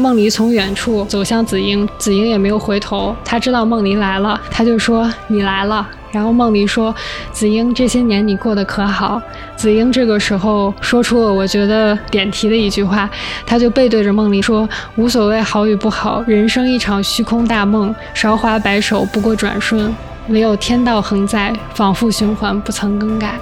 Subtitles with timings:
[0.00, 6.92] 梦离从远处走向紫英，紫英也没有回头，他知道梦离来了，他就说：“你来了。”然后梦离说
[7.30, 9.20] ：“紫英，这些年你过得可好？”
[9.54, 13.08] 紫英这个时候说出了我觉得点题的一句话，
[13.44, 19.94] 他就背对着梦离说：“无所谓好与不好，人生一场虚空大梦，韶华白首不过转瞬，
[20.28, 23.38] 唯有天道恒在，仿复循环不曾更改。”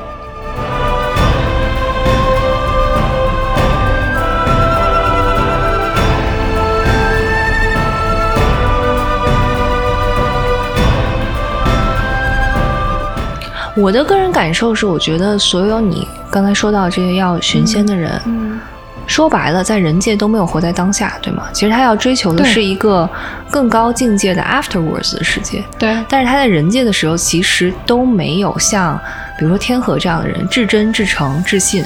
[13.78, 18.58] 我的个人感受是，我觉得所有你刚才说到这些要寻仙的人，嗯，
[19.06, 21.44] 说白了，在人界都没有活在当下，对吗？
[21.52, 23.08] 其实他要追求的是一个
[23.50, 28.98] 更高境界的 afterwards 的世界，对，但是他在人界的时候，其实都没有像
[29.38, 31.84] 比如说天河这样的人至真、至诚、至信，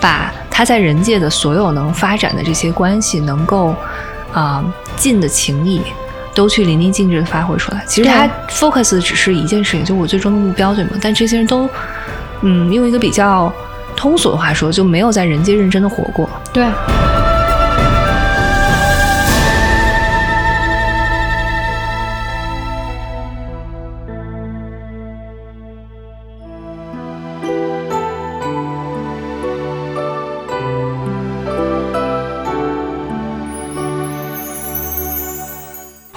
[0.00, 3.76] 把他在人界的所有能发展的这些关系，能够
[4.32, 4.64] 啊、
[4.96, 5.82] 尽的情谊。
[6.38, 7.82] 都去淋漓尽致的发挥出来。
[7.84, 10.90] 其实他 focus 的只是一件事情，就我最终的目标，对吗？
[11.02, 11.68] 但这些人都，
[12.42, 13.52] 嗯，用一个比较
[13.96, 16.30] 通俗的话说，就没有在人间认真的活过。
[16.52, 16.64] 对。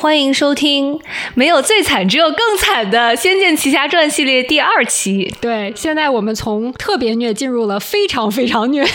[0.01, 0.99] 欢迎收听
[1.35, 5.31] 没有最惨，只有更惨的《仙剑奇侠传》系列第二期。
[5.39, 8.83] 对，现在我们从特别虐进入了非常非常虐。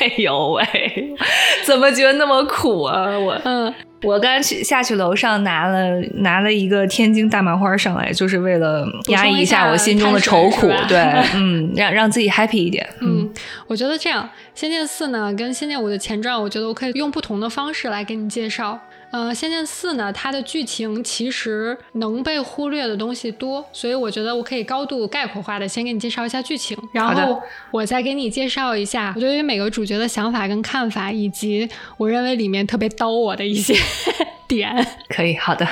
[0.00, 1.16] 哎呦喂，
[1.64, 3.18] 怎么觉得那么苦啊？
[3.18, 10.70] 我嗯，我刚去下去楼上拿了拿了一个天津大麻花上来，就是为了压抑一下我心中的愁苦。
[10.86, 10.98] 对
[11.34, 12.86] 嗯，让让自己 happy 一点。
[13.00, 13.32] 嗯，
[13.66, 18.78] 我觉得这样，《仙剑四》呢跟《仙剑五》的前传，我觉得我可以用不同的方式来给你介绍。
[19.14, 33.76] 呃，《仙剑四》呢，它的剧情其实能被忽略的东西多，所以我觉得我可以高度概括化的先给你介绍一下剧情，然后我再给你介绍一下我对于每个主角的想法跟看法，以及我认为里面特别刀我的一些
[34.48, 34.84] 点。
[35.08, 35.64] 可以，好的。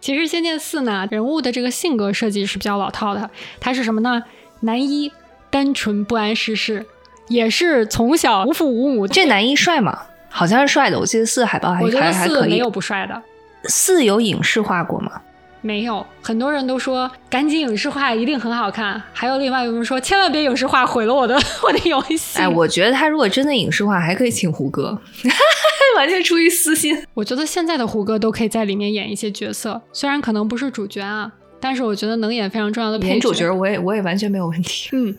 [0.00, 3.28] 其实《仙剑四》呢，人物的这个性格设计是比较老套的。
[3.60, 4.22] 他是什么呢？
[4.60, 5.12] 男一，
[5.50, 6.86] 单纯不谙世事，
[7.28, 9.06] 也是从小无父无母。
[9.06, 10.06] 这男一帅吗？
[10.30, 12.70] 好像是帅的，我记得四海报还我觉得还还可以没有。
[12.70, 13.22] 不帅的，
[13.64, 15.20] 四有影视化过吗？
[15.60, 16.06] 没有。
[16.22, 22.38] 很多人都说赶紧影视化一定很好看，还有另外有人说千万别影视化，毁了我的我的游戏。
[22.38, 24.98] 哎，我觉得他如果真的影视化，还可以请胡歌，
[25.98, 26.96] 完全出于私心。
[27.12, 31.30] 我觉得现在的胡歌都可以在里面演一些角色，虽然可能不是主角啊，
[31.60, 34.88] 但是我觉得能演非常重要的配演主角我也我也完全没有问题。
[34.92, 35.14] 嗯，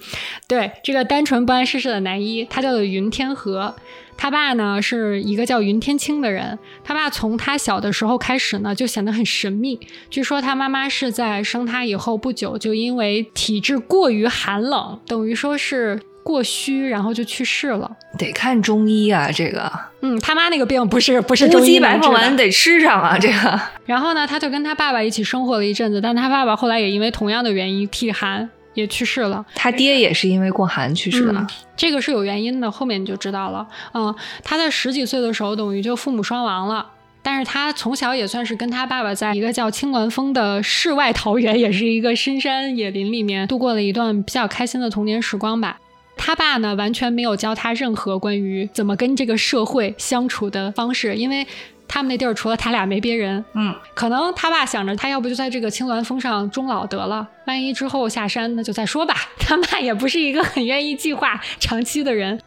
[0.47, 3.75] 对，这个单纯不谙世事的男一，他叫做云天河。
[4.21, 9.79] 他爸呢是一个叫云天青的人，他爸从他小的时候开始呢就显得很神秘。
[10.11, 17.97] 据说他妈妈是在生他以后不久就因为体质过于寒冷，等于说是过虚，然后就去世了。
[18.19, 19.71] 得看中医啊，这个
[20.01, 29.45] 嗯，他妈那个病不是不是乌中医鸡白凤丸得吃上啊，这个然后呢，他就跟他爸爸一起生活了一阵子，但他爸爸后来也因为同样的原因体寒也去世了。
[29.55, 31.33] 他爹也是因为过寒去世的。
[31.33, 33.67] 嗯这个是有原因的，后面你就知道了。
[33.93, 36.85] 嗯，他在十几岁的时候等于就父母双亡了。
[37.23, 45.79] 但是他从小也算是跟他爸爸在一个叫青鸾峰的世外桃源，也是一个深山野林里面度过了一段比较开心的童年时光吧。
[46.17, 51.47] 他爸呢，完全没有教他任何关于怎么跟这个社会相处的方式，因为
[51.93, 53.43] 他们那地儿除了他俩没别人。
[53.51, 59.13] 嗯，可能他爸想着他要不就在这个青鸾峰上终老得了，万一之后下山那就再说吧。
[59.37, 62.39] 他爸也不是一个很愿意计划长期的人。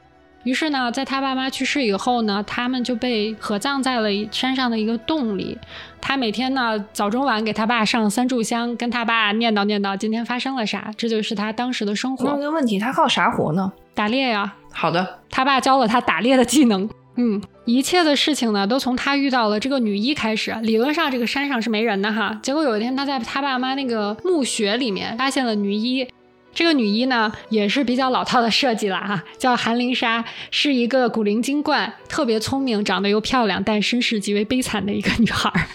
[0.45, 5.59] 于是呢，在他爸妈去世以后呢，他们就被合葬在了山上的一个洞里。
[6.01, 12.31] 他每天呢早中晚给他爸上三炷香，跟他爸念叨念叨今天发生了啥，这就是他当时的生活。
[12.31, 13.73] 问个问题，他靠啥活呢？
[13.95, 16.89] 打猎呀，好的，他爸教了他打猎的技能。
[17.17, 20.55] 嗯，一切的事情呢，都从他遇到了这个女一开始。
[20.63, 22.39] 理论上，这个山上是没人的哈。
[22.43, 26.07] 结果有一天，他在他爸妈那个墓穴里面发现了女一。
[26.53, 35.67] 这个女一呢，也是比较老套的设计了哈，叫韩灵莎，是一个古灵精怪、特别聪明、长得又漂亮，但身世极为悲惨的一个女孩儿，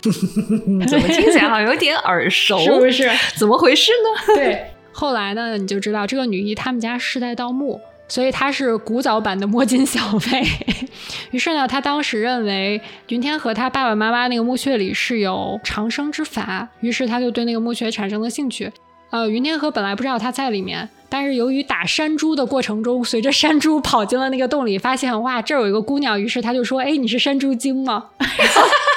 [0.87, 2.57] 怎么听起来好像有点耳熟？
[2.63, 3.11] 是不是？
[3.35, 4.35] 怎么回事呢？
[4.35, 10.43] 对，后来呢，你就知道这个女一他们家世代盗墓，所以他是古早版的摸金校尉。
[11.31, 18.69] 于是呢，他当时认为云天和他爸爸妈妈那个墓穴里是有长生之法，于是他就对那个墓穴产生了兴趣。
[19.11, 28.09] 呃，云天河本来不知道他在里面，但是由于打山猪的过程中，随着山猪跑进了那个洞里，发现哇，这有一个姑娘，于是他就说：“哎，你是山猪精吗？”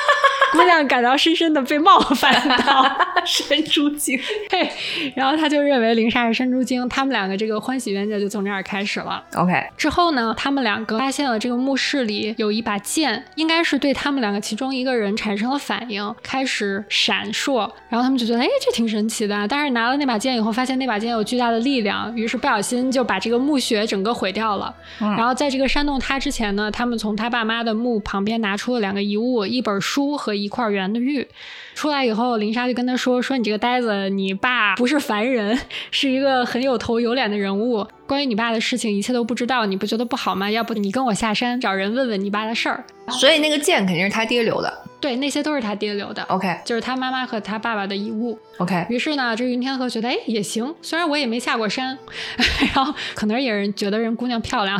[0.52, 2.32] 姑娘感到深深的被冒犯
[2.64, 2.84] 到，
[3.24, 4.18] 山猪精。
[4.48, 4.70] 对，
[5.16, 9.22] 然后他就认为林莎是山猪精，他们两个这个欢喜冤家就从这儿开始了。
[9.34, 19.48] OK，之后呢，他们两个发现了这个墓室里有一把剑，应该是对他们两个其中一个人产生了反应，开始闪烁，然后他们就觉得，哎，这挺神奇的。
[19.48, 24.74] 但是拿了那把剑以后，发现那把剑有巨大的力量，于是不小心就把这个墓穴整个毁掉了。
[25.00, 31.26] 嗯然后在这个煽动他之前呢，他们从他爸妈的墓旁边拿出了两个遗物，一本书和一块圆的玉。
[31.74, 35.58] 出来以后，林莎就跟他说：“说你这个呆子，你爸不是凡人，
[35.90, 37.86] 是一个很有头有脸的人物。
[38.06, 40.50] 关于你爸的事情，一切都不知道，你不觉得不好吗？
[40.50, 42.84] 要不你跟我下山找人问问你爸的事儿。
[43.08, 44.82] 所以那个剑肯定是他爹留的。
[45.00, 48.38] 对，那些都是他爹留的，OK 就是他妈妈和他爸爸的遗物。
[48.58, 51.98] OK，于是呢，这云天河觉得，哎，也行，虽然我也没下过山，
[52.74, 54.78] 然后可能也是觉得人姑娘漂亮，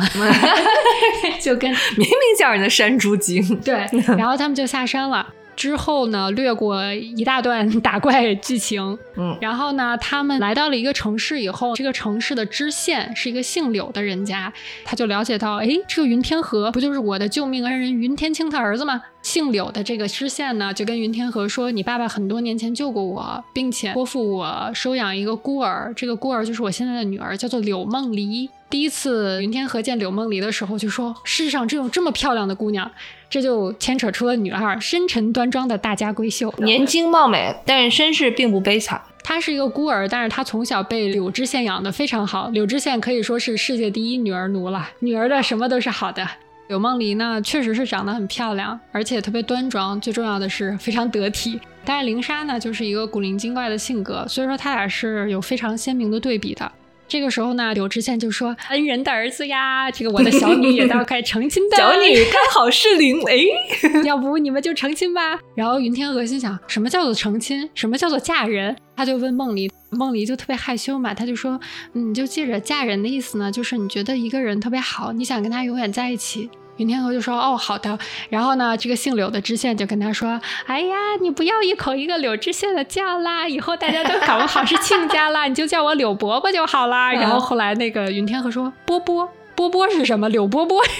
[1.41, 2.07] 就跟明明
[2.39, 3.43] 叫人家山猪精。
[3.61, 5.27] 对，然后他们就下山了。
[5.55, 14.51] 之后呢，略过一大段 打怪剧情，嗯然后呢，他们来到了一个城市以后，这个城市的知县是一个姓柳的人家，
[14.83, 19.01] 他就了解到，哎，这个云天河不就是我的救命恩人云天青他儿子吗？
[19.21, 28.49] 姓柳的这个知县呢，就跟云天河说，你爸爸很多年前救过我，并且托付我收养一个孤儿，这个孤儿就是我现在的女儿，叫做柳梦离。
[28.69, 32.91] 第一次云天河见柳梦离的时候，就说世上真有这么漂亮的姑娘，
[33.33, 36.53] 这就牵扯出了女二深沉端庄的大家闺秀。
[36.59, 39.01] 年轻貌美，但是身世并不悲惨。
[39.23, 42.49] 她是一个孤儿，但是她从小被柳知县养的非常好。
[42.49, 46.23] 柳知县可以说是世界第一女儿奴了，女儿的什么都是好的。
[46.67, 51.59] 柳梦璃呢，确实是长得很漂亮，而且特别端庄，最重要的是非常得体。
[51.83, 56.71] 但是灵莎呢，就是一个古灵精怪的性格，所以说他俩是有非常鲜明的对比的。
[57.07, 63.37] 这个时候呢，柳知县就说：“恩人的儿子呀，这个我的小女也到快成亲 的，小女刚好适龄，哎，
[64.03, 65.39] 要不你们就成亲吧。
[65.55, 67.69] 然后云天鹅心想，什么叫做成亲？
[67.75, 68.75] 什么叫做嫁人？
[68.95, 71.59] 他就问梦离，梦离就特别害羞嘛，他就说，
[71.93, 76.49] 嗯你就记着嫁人的意思呢，就是你觉得一个人特别好，你想跟他永远在一起。
[76.77, 77.97] 云天河就说：“哦，好的。”
[78.29, 90.27] 然后呢，这个姓柳的知县就跟他说：“哎呀，你不要一口一个柳知县的叫啦，以后大家都搞不好是亲家啦，你就叫我柳伯伯就好啦。”然后后来那个云天河说：“波波，波波是什么？
[90.29, 90.91] 柳波波 是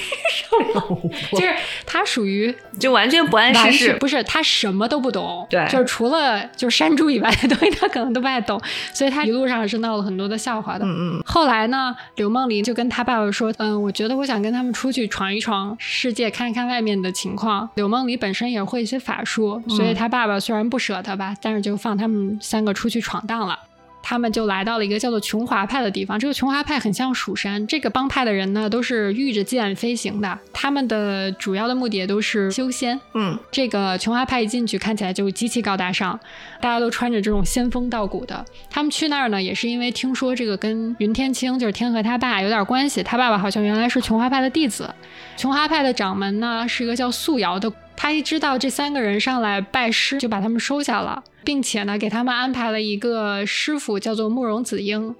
[0.43, 0.99] 什么？
[1.31, 1.53] 就是
[1.85, 3.85] 他属于就完全不谙完世事。
[3.87, 8.59] 全不是他什么都不懂，对就是除了就是山猪以外的东西，他可能都不太懂，
[8.93, 10.85] 所以他一路上是闹了很多的笑话的。
[10.85, 23.57] 嗯嗯，后来呢，刘梦玲就跟他爸爸说：“嗯，我觉得我想跟他们出去闯一闯世界，看一看外面的情况。”柳梦离本身也会一些法术，所以他爸爸虽然不舍得吧，但是就放他们三个出去闯荡了。
[24.03, 26.19] 他们就来到了一个叫做琼华派的地方。
[26.19, 32.99] 这个琼华派很像蜀山，这个帮派的人呢都是御着剑飞行的，他们的主要的目的也都是修仙。
[33.13, 36.19] 嗯，这个琼华派一进去看起来就极其高大上，
[36.59, 38.45] 大家都穿着这种仙风道骨的。
[38.69, 44.93] 他们去那儿呢，也是因为听说这个跟云天青就是天河他爸有点关系，他爸爸好像原来是琼华派的弟子。
[45.37, 55.15] 琼华派的掌门呢是一个叫素瑶的，他一知道这三个人上来拜师，就把他们收下了，并且呢给他们安排了一个师傅，叫做慕容子英，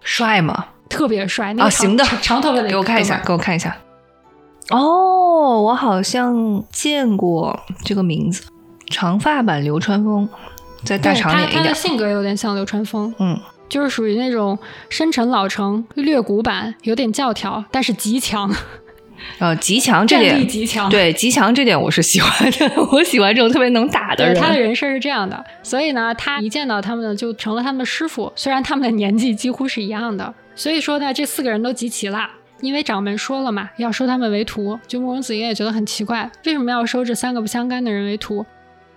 [0.00, 0.66] 帅吗？
[0.88, 3.22] 特别帅，那啊，个长行的，长长头发的，给我看一下，。
[3.24, 3.76] 给我看一下。
[4.70, 8.44] 哦，我好像见过这个名字，
[8.90, 10.28] 长发版流川枫，
[10.84, 11.74] 在大长点一点。
[11.74, 13.38] 性格有点像流川枫，嗯，
[13.68, 18.50] 就是属于那种深沉老成、略古板，有点教条，但是极强，
[19.38, 20.88] 呃，极强这点，极强。
[20.90, 24.36] 对极强这点我是喜欢的， 我喜欢这种特别能打的对，人。
[24.36, 28.32] 他的人设是这样的，所以呢，他一见到他们呢，就成了他们的师傅。
[28.36, 32.28] 虽然他们的年纪几乎是一样的，所以说呢，这四个人都集齐了。
[32.60, 38.46] 因为掌门说了嘛，要收他们为徒，就慕容子英也觉得很奇怪，为什么要收这三个不相干的人为徒？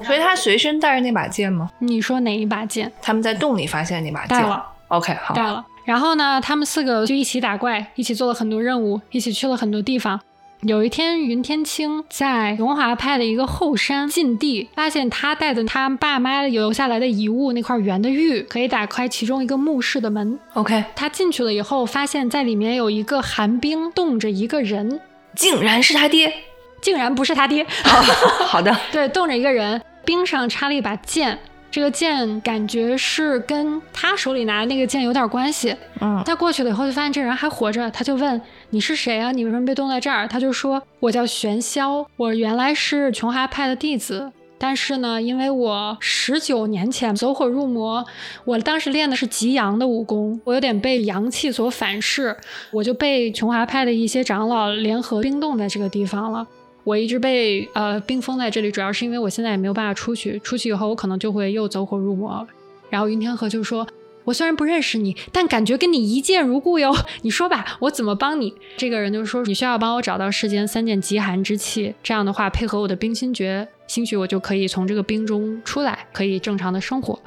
[0.04, 1.70] 所以他随身带着那把剑吗？
[1.80, 2.90] 你说哪一把剑？
[3.02, 4.30] 他们在洞里发现那把剑。
[4.30, 4.64] 带了。
[4.90, 5.34] OK，好。
[5.34, 5.66] 带了。
[5.88, 10.20] 然后呢，他们四个就一起打怪，一起做了很多任务，一起去了很多地方。
[10.64, 20.38] 有一天，云天青在荣华派的一个后山禁地，发现他带的他爸妈留下来的遗物那块圆的玉，可以打开其中一个墓室的门。
[20.56, 25.00] OK，他进去了以后，发现在里面有一个寒冰冻着一个人，
[25.38, 26.34] 竟然是他爹。
[26.82, 27.64] 竟然不是他爹。
[27.64, 27.90] 哦、
[28.46, 31.40] 好的，对，冻着一个人，冰上插了一把剑。
[31.78, 35.76] 这个剑感觉是跟他手里拿的那个剑有点关系。
[36.02, 38.42] 嗯，他过去了以后，就发现这人还活着，他就问
[38.72, 39.32] 你是谁啊？
[39.32, 40.28] 你为什么被冻在这儿？
[40.28, 48.04] 他就说我叫玄霄，我原来是琼华派的弟子，但是呢，因为我十九年前走火入魔，
[48.44, 52.36] 我当时练的是极阳的武功，我有点被阳气所反噬，
[52.72, 56.48] 我就被琼华派的一些长老联合冰冻在这个地方了。
[56.88, 62.48] 我一直被呃冰封在这里，主要是因为我现在也没有办法出去，出去以后我可能就会又走火入魔。
[62.90, 63.86] 然后云天河就说。
[64.24, 66.94] 我虽然不认识你，但感觉跟你一见如故哟。
[67.24, 68.54] 你说吧，我怎么帮你？
[68.76, 77.18] 这个人就说：“你需要帮我找到世间三件极寒之气，这样的话配合我的冰心诀，兴许我就可以从这个冰中出来，可以正常的生活。”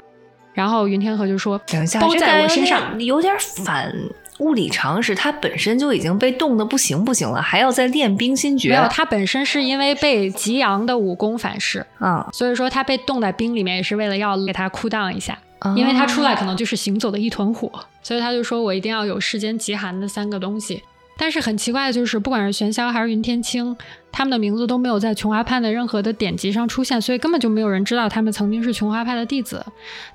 [0.53, 3.33] 然后云天河就说：“等一下，包在我身上，你有点
[3.65, 3.91] 反
[4.41, 5.15] 物理常识。
[5.15, 8.69] 他本身就已经被冻得不行不行了，还要再练冰心诀。
[8.69, 15.37] 没有，他本身是因为被极阳的武功反噬，嗯，所以说他被冻在冰里面，也是为了要给他哭荡一下。”
[15.75, 17.71] 因为他出来可能就是行走的一团火，
[18.01, 20.81] 所以他就说我一定要有世间极寒的三个东西。
[21.21, 23.77] 但是很奇怪的就是，不管是玄霄还是云天青，
[24.11, 29.63] 他们的名字都没有在琼花派的任何的典籍上出现，所以根本就没有人知道他们曾经是琼花派的弟子。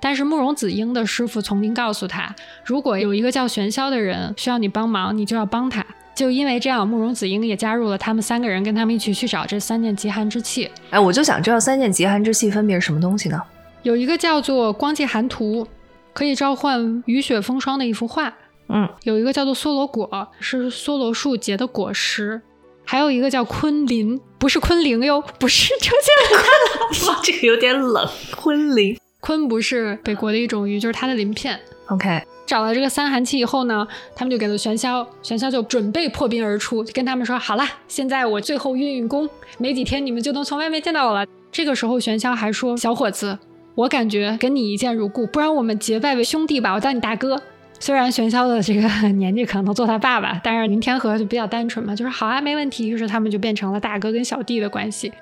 [0.01, 2.35] 但是慕容子英的师傅曾经告诉他，
[2.65, 5.87] 如果有一个叫玄霄的人需要你帮忙，你就要帮他。
[6.13, 10.69] 就因为这样，慕容子英也加入了他们三个人，跟他们一起去找这三件极寒之器。
[10.91, 13.41] 哎，我就想知道三件极寒之器分别是什么东西呢？
[13.85, 15.69] 有一个叫做光界寒图，
[16.13, 18.35] 可以召唤雨雪风霜的一幅画。
[18.69, 22.43] 嗯，有一个叫做梭罗果，是梭罗树结的果实。
[22.85, 27.19] 还有一个叫昆林，不是昆凌哟，不是出现了。
[27.25, 28.09] 这个有点冷。
[28.37, 31.59] 昆林，昆不是北国的一种鱼，就是它的鳞片。
[31.89, 43.39] OK，找了这个三寒气以后呢，他们就给了玄霄，玄霄就准备破冰而出，就跟他们说：“好了，现在我最后运运功，没几天你们就能从外面见到我了。”这个时候，玄霄还说：“小伙子。”
[43.75, 47.43] 我感觉跟你一见如故，不然我们结拜为兄弟吧，我当你大哥。
[47.79, 52.89] 虽然玄霄的这个年纪可能做他爸爸，但是林天河就比较单纯嘛，就是好啊，没问题。
[52.89, 55.13] 于是他们就变成了大哥跟小弟的关系。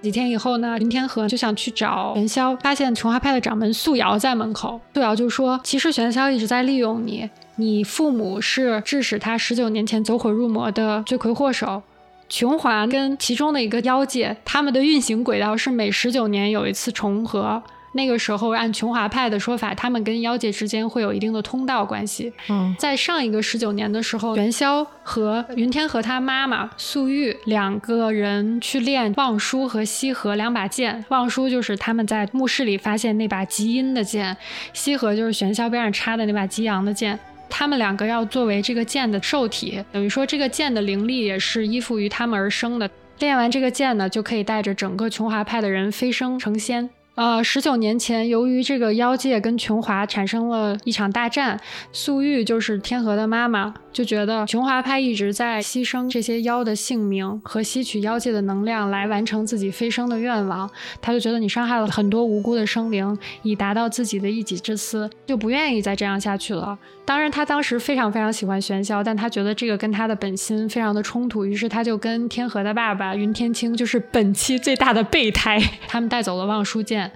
[0.00, 4.80] 几天以后呢，林天河就想去找玄霄，发现琼华派的掌门素瑶在门口。
[4.94, 11.82] 素瑶就说：“其实玄霄一直在利用你，你父母是致使他十九年前走火入魔的罪魁祸首。
[12.28, 17.60] 琼华跟其中的一个妖界，他们的运行轨道是每十九年有一次重合。”
[17.92, 22.32] 那个时候，按琼华派的说法，他们跟妖界之间会有一定的通道关系。
[22.48, 31.04] 嗯，在上一个十九年的时候，元宵和云天和他妈妈素玉两个人去练望舒和西河两把剑。
[31.08, 34.36] 望舒就是他们在墓室里发现那把极阴的剑，
[34.72, 37.18] 西河就是玄霄边上插的那把极阳的剑。
[37.50, 42.88] 他们两个要作为这个剑的受体，等于说这个剑的灵力也是依附于他们而生的。
[43.20, 46.90] 练完这个剑呢，就可以带着整个琼华派的人飞升成仙。
[47.18, 51.60] 呃，十九年前，由于这个妖界跟琼华产生了一场大战，
[51.90, 60.70] 素玉就是天河的妈妈，就觉得琼华派一直在牺牲这些妖的性命和吸取妖界的能量来完成自己飞升的愿望，
[61.02, 66.78] 他就觉得你伤害了很多无辜的生灵，以达到自己的一己之私，就不愿意再这样下去了。
[67.04, 75.58] 当然，他当时非常非常喜欢玄霄，但他觉得这个跟他的本心非常的冲突，于是他就跟天河的爸爸云天青，就是本期最大的备胎，
[75.88, 77.07] 他们带走了望舒剑。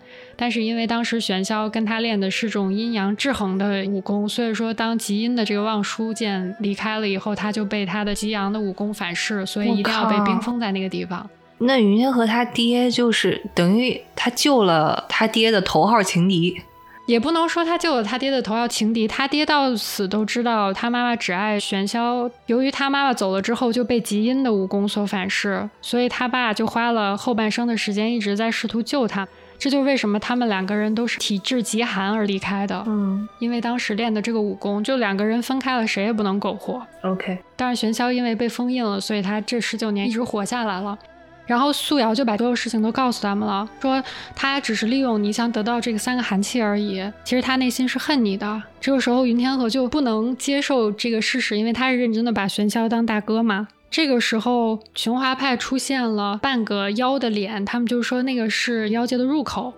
[0.42, 11.30] 但是因为当时玄霄跟他练的是种阴阳制衡的武功，所以说当极阴的这个望舒剑离开了以后，他就被他的极阳的武功反噬，所以一定要被冰封在那个地方。
[11.58, 16.60] 那云天和他爹就是等于他救了他爹的头号情敌，
[17.06, 22.28] 也不能说他救了他爹的头号情敌，他爹到死都知道他妈妈只爱玄霄。
[22.46, 29.28] 由于他妈妈走了之后就被极阴的武功所反噬，所以他爸就花了后半生的时间一直在试图救他。
[29.62, 32.82] 这就是为什么他们两个人都是体质极寒而离开的。
[32.88, 36.84] 嗯，因为当时练的这个武功，就两个人分开了，谁也不能苟活。
[37.02, 40.98] OK，但是玄霄因为被封印了，所以他这十九年一直活下来了。
[41.46, 44.02] 然后素瑶就把所有事情都告诉他们了，说
[44.34, 48.60] 他只是利用你想得到这个三个寒气而已，其实他内心是恨你的。
[48.80, 53.68] 这个时候云天河就不能接受这个事实，因为他是认真的把玄霄当大哥嘛。
[53.92, 59.74] 这个时候，琼华派出现了半个妖的脸，他们就说那个是妖界的入口。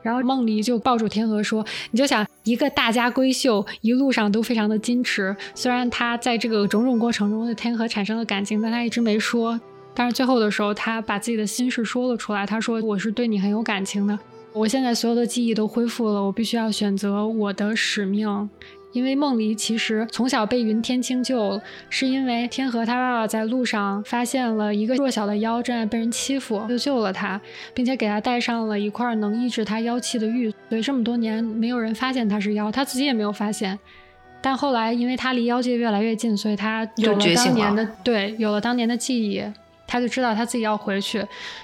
[0.00, 5.36] 然后梦离就抱住天河说：“你就想一个大家闺秀，一路上都非常的矜持。
[5.56, 9.60] 虽然他在这个种种过程中对天河产生了感情，但他一直没说。
[9.92, 12.46] 但是最后的时候，他把自己的心事说了出来。
[12.46, 14.16] 他说：‘我是对你很有感情的。
[14.52, 18.48] 我现在所有的记忆都恢复了，我必须要选择我的使命。’”
[18.92, 27.40] 因为梦离其实从小被云天青救，是因为天河他爸爸在路上发现了一个弱小的妖正在被人欺负，就救了他，
[27.74, 30.50] 并且给他带上了一块能抑制他妖气的玉。
[30.68, 33.78] 所以这么多年没有人发现他是妖，他自己也没有发现。
[34.40, 39.42] 但后来因为他离妖界越来越近，所以他有了当年的对，有了当年的记忆，
[39.86, 41.18] 他就知道他自己要回去，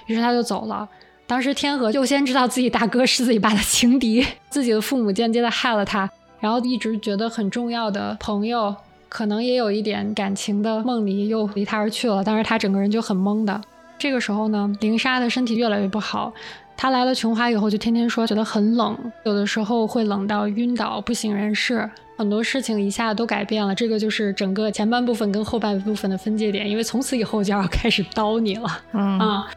[0.07, 0.87] 于是他就走了。
[1.25, 6.07] 当时天河就先知道自己大哥是自己爸的情敌，自己的父母间接的害了他，
[6.45, 8.75] 然后一直觉得很重要的朋友，
[9.09, 13.59] 可能也有一点感情的梦离又离他而去了，但是他整个人就很懵的。
[13.97, 16.31] 这个时候呢，林莎的身体越来越不好。
[16.77, 23.73] 他来了琼华以后，就天天说觉得很冷，有的时候会冷到晕倒、不省人事，很多事情一下都改变了。
[23.73, 28.67] 这个就是整个前半部分跟后半部分的分界点，因为从此以后就要开始刀你了。
[28.93, 29.49] 嗯啊，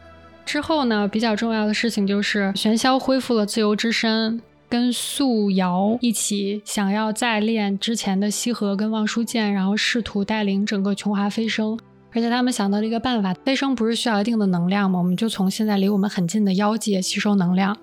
[0.43, 11.77] 之后呢，比较重要的事情就是玄霄恢复了自由之身，跟素瑶一起想要再练之前的西河跟望舒剑，然后试图带领整个琼华飞升。
[12.11, 14.99] 而且他们想到了一个办法，飞升不是需要一定的能量吗？
[14.99, 17.75] 我们就从现在离我们很近的妖界吸收能量。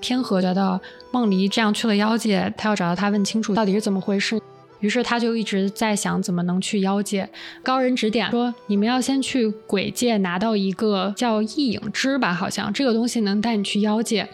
[0.00, 0.80] 天河觉得
[1.10, 4.40] 梦离这样去了妖界，他要找到他问清楚到底是怎么回事。
[4.80, 7.28] 于是他就一直在想怎么能去妖界。
[7.64, 14.28] 高人指点说，你们要先去鬼界拿到一个叫异影之吧，好像这个东西能带你去妖界。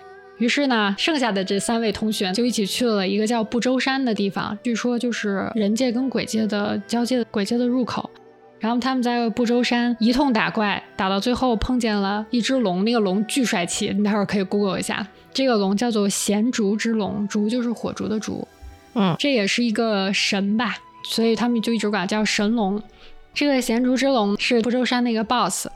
[0.44, 8.10] 于是呢，剩下的这三位同学就一起去了一个叫不周山的地方，据说就是人界跟鬼界的交界的鬼界的入口。
[8.60, 15.06] 然后他们在不周山一通打怪，打到最后碰见了一只龙，那个龙巨帅气，你待会儿可以 Google 一下。
[15.32, 18.46] 这个龙叫做咸竹之龙，竹就是火烛的烛，
[18.92, 22.82] 嗯，这也是一个神吧，所以他们就一直管叫神龙。
[23.32, 25.68] 这个咸竹之龙是不周山的一个 BOSS。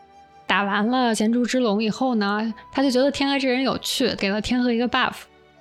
[0.48, 5.12] 打完了咸竹之龙以后呢，他就觉得天河这人有趣，给了天河一个 buff。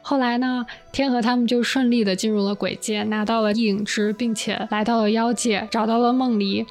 [0.01, 6.65] 后来呢，天河他们就顺利的进入了鬼界，拿到了影之，并且来到了妖界，找到了梦离。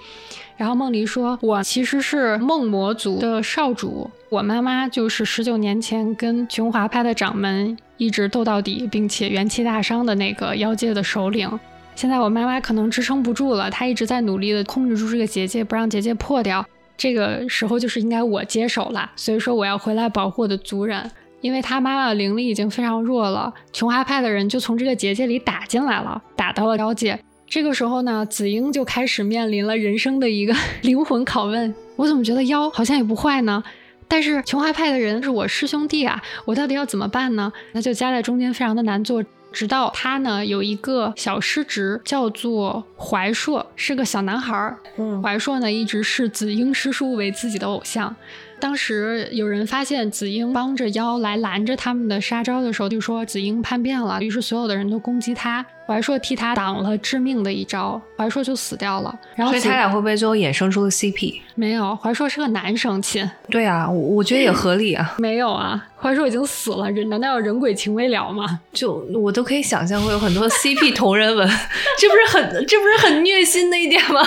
[0.57, 11.47] 然后梦离说：“我其实是梦魔族的少主，我妈妈就是十九年前跟琼华派的掌门一直斗到底，并且元气大伤的那个妖界的首领。
[11.95, 16.67] 现在我妈妈可能支撑不住了，她一直在努力的控制住这个结界，不让结界破掉。
[16.97, 33.63] 这个时候就是应该我接手了，所以说我要回来保护我的族人，因为他妈妈的灵力已经非常弱了，琼华派的人就从这个结界里打进来了，打到了妖界。”这个时候呢，紫英就开始面临了人生的一个 灵魂拷问：我怎么觉得妖好像也不坏呢？
[34.09, 37.53] 但是琼华派的人是我师兄弟啊，我到底要怎么办呢？
[37.73, 39.23] 那就夹在中间，非常的难做。
[39.57, 44.77] 直到他呢有一个小师侄，叫做怀硕，是个小男孩儿。
[44.99, 48.15] 嗯怀硕呢一直视子英师叔为自己的偶像。
[48.59, 55.65] 当时有人发现子英帮着妖来拦着他们的杀招的时候，就说子英叛变了，于是所有的人都攻击他。
[55.87, 59.19] 怀硕替他挡了致命的一招，怀硕就死掉了。
[59.37, 61.41] 然后所以他俩会不会最后衍生出了 CP？
[61.55, 65.15] 没有，怀硕是个男生亲，对啊，我我觉得也合理啊。
[65.19, 68.61] 没有啊，怀硕已经死了，人难道要人鬼情未了吗？
[68.73, 71.49] 就我都可以想象会有很多 CP 同人文，
[71.99, 74.21] 这不是很这不是很虐心的一点吗？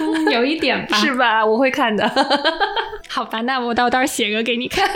[0.00, 1.44] 嗯，有一点吧， 是吧？
[1.44, 2.06] 我会看的。
[3.08, 4.88] 好吧，那我到到时候写个给你看。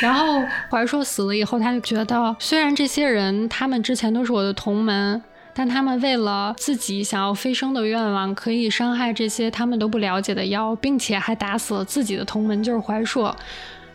[0.00, 5.20] 然后怀硕死了以后，他就觉得，虽然这些人他们之前都是我的同门，
[5.52, 13.34] 但他们为了自己想要飞升的愿望，可以伤害这些他们都不了解的妖，并且还打死了自己的同门，就是怀硕。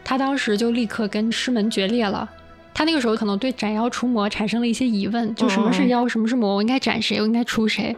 [0.07, 2.29] 他当时就立刻跟师门决裂了。
[2.73, 7.93] 他那个时候可能对斩妖除魔产生了一些疑问，就什么是妖，什么是魔，我应该斩谁，我应该除谁？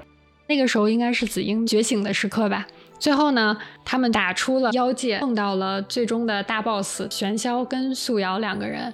[0.48, 2.66] 那个时候应该是紫英觉醒的时刻吧。
[2.98, 8.92] 最后呢，他们打出了妖界，碰到了最终的大 boss 玄霄跟素瑶两个人。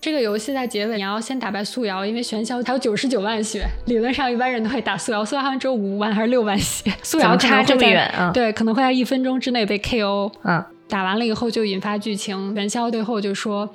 [0.00, 8.30] 这个游戏在结尾你要先打败素瑶，因为玄霄还有九十九万血，理论上一般人都会打素瑶，素瑶好像只有五万还是六万血，素瑶差这么远啊？
[8.32, 10.32] 对，可能会在一分钟之内被 KO。
[10.44, 13.66] 嗯，打完了以后就引发剧情，元宵最后就说：“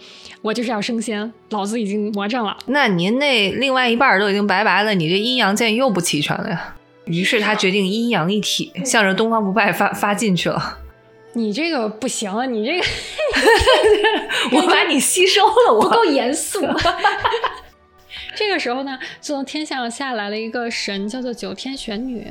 [0.44, 2.56] 我就是要升仙，老子已经魔怔了。
[2.68, 6.76] 那您那另外一半儿都已经拜拜了，你这阴阳剑又不齐全了呀？
[7.06, 10.78] 于是他决定阴阳一体，向着东方不败发发进去了。”
[11.34, 12.86] 你这个不行啊，你这个
[14.56, 16.62] 我把你吸收了，我不够严肃。
[18.38, 22.28] 这个时候呢，就从天上下来了一个神，叫做九天玄女。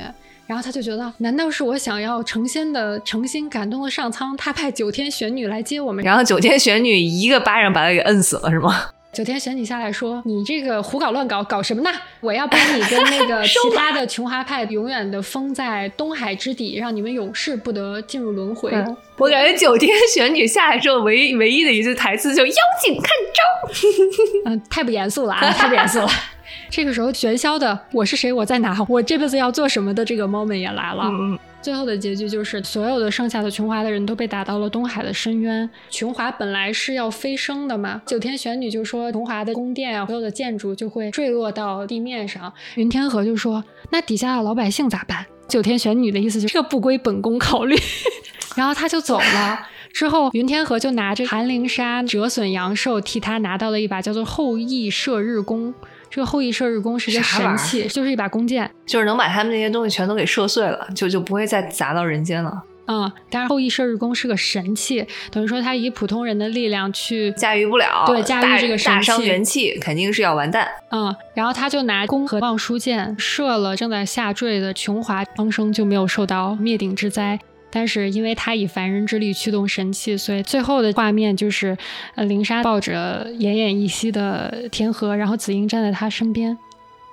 [0.47, 6.03] 然后他就觉得，难道是我想要成仙的诚心感动了上苍，他派九天玄女来接我们？
[6.03, 8.91] 然后九天玄女一个巴掌把他给摁死了，是吗？
[9.13, 11.89] 九天玄女下来说：“你这个胡搞乱搞，搞什么呢？
[12.19, 18.69] 我要把你跟那个 其他的琼华派永远的封在东海之底，让你们永世不得进入轮回。
[18.71, 22.53] 嗯我感觉九天玄女下来之后，唯一唯一的一句台词就“妖
[22.85, 26.07] 精看招嗯，太不严肃了啊，太不严肃了。
[26.69, 30.93] 这个时候，玄霄的“我是谁，我在哪，我这辈子要做什么”的这个 moment 也来”。
[30.95, 31.03] 了。
[31.05, 35.69] 嗯嗯，最后的结局就是，所有的剩下的琼华的人都被打到了东海的深渊。
[35.89, 42.51] 琼华本来是要飞升的嘛，九天玄女就说琼华的宫殿啊，所有的建筑就会坠落到地面上。
[42.75, 47.75] 云天河就说：“那底下的老百姓咋办？”九天玄女的意思就是这不归本宫考虑，
[48.57, 49.67] 然后他就走了。
[49.93, 55.73] 之后，云天河就拿着寒灵沙折损阳寿，替他拿到了一把叫做后羿射日弓。
[56.17, 62.63] 这个后羿射日弓是个神器，就是一把弓箭，就是能把他们那些东西全都给射碎了，就就不会再砸到人间了。
[62.87, 70.67] 嗯，但是后羿射日弓是个神器，等于说他以普通人的力量去驾驭不了，对，驾驭这个大伤元气，肯定是要完蛋。
[70.89, 77.39] 嗯，然后他就拿弓和望舒箭射了正在下坠的琼华，方生就没有受到灭顶之灾。
[77.77, 81.77] 但是因为他以凡人之力驱动神器，所以最后的画面就是，
[82.15, 86.57] 呃，灵莎抱着奄奄一息的天河，然后紫英站在他身边。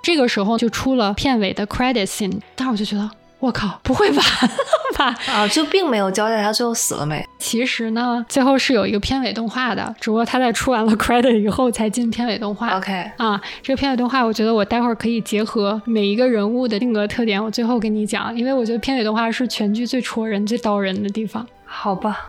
[0.01, 3.24] 这个时候就出了片尾的 credit scene，当时我就觉得。
[3.45, 4.21] 我靠，不会吧？
[4.97, 7.23] 吧啊，就并没有交代他最后死了没。
[7.37, 12.75] 其实呢，最后是有一个片尾动画的，只不过他在出完了 credit 以后才进片尾动画。
[12.77, 21.45] OK，啊，这个片尾动画，我觉得我待会儿可以结合每一个人物的性格特点，我最后跟你讲，因为我觉得片尾动画是全剧最戳人、最刀人的地方。
[21.65, 22.27] 好吧。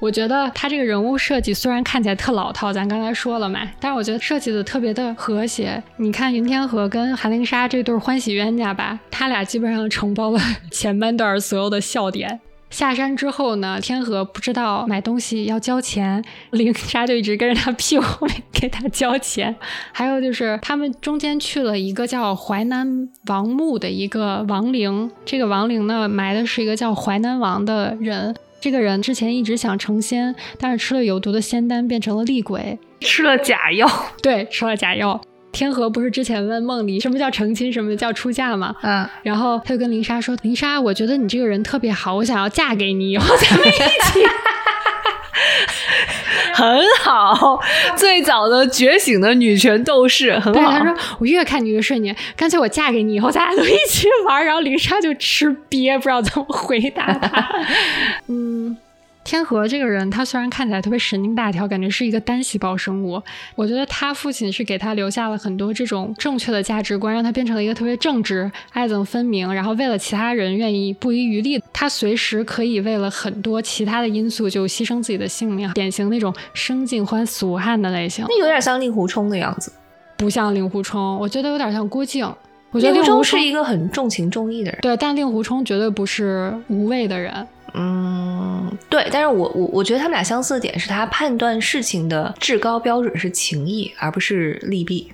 [0.00, 5.80] 我觉得他这个人物设计虽然看起来特老套，咱刚才说了嘛，但是我觉得设计的特别的和谐。
[5.98, 10.40] 你看云天河跟韩灵莎这对欢喜冤家吧，他俩基本上承包了
[10.72, 12.40] 前半段所有的笑点。
[12.70, 19.54] 下山之后呢，天河不知道买东西要交钱，灵莎就一直跟着他屁股后面给他交钱。
[19.92, 28.34] 还有就是他们中间去了一个叫淮南王墓的一个亡灵，这个亡灵呢埋的是一个叫淮南王的人。
[28.60, 33.88] 这个人之前一直想成仙，但是吃了有毒的仙丹，变成了厉鬼，吃了假药。
[34.22, 35.20] 对，吃了假药。
[35.52, 38.72] 天河不是之前问梦里什么叫成亲，什么叫出嫁吗？
[38.82, 44.20] 嗯，然后他就跟林莎说：“林莎，我觉得你这个人特别好，我想要嫁给你，以后咱们一起。
[46.52, 47.58] ”很好，
[47.96, 50.70] 最早的觉醒的女权斗士，很好。
[50.70, 57.48] 他说：“我越看你越顺眼，干脆我嫁给你，以后咱俩都一起玩。”然后林莎就吃瘪，不知道怎么回答他。
[58.28, 58.49] 嗯。
[59.30, 63.22] 天河这个人，他虽然看起来特别神经大条，感觉是一个单细胞生物。
[63.54, 71.62] 我觉得他父亲是给他留下了很多这种正确的价值观，让他变成了一个特别正直、爱憎分明，然后为了其他人愿意不遗余力。
[71.72, 78.26] 他随时可以为了很多其他的因素就牺牲自己的性命，典型那种生尽欢死无憾的类型。
[78.28, 79.72] 那有点像令狐冲的样子，
[80.16, 82.28] 不像令狐冲，我觉得有点像郭靖。
[82.72, 87.32] 我觉得令狐冲是一个很重情重义的人，对，但令狐冲绝对不是无畏的人。
[87.74, 95.12] 嗯，对，但是我我我觉得他们俩相似的点是他判断事情的至高标准是情义，而不是利弊。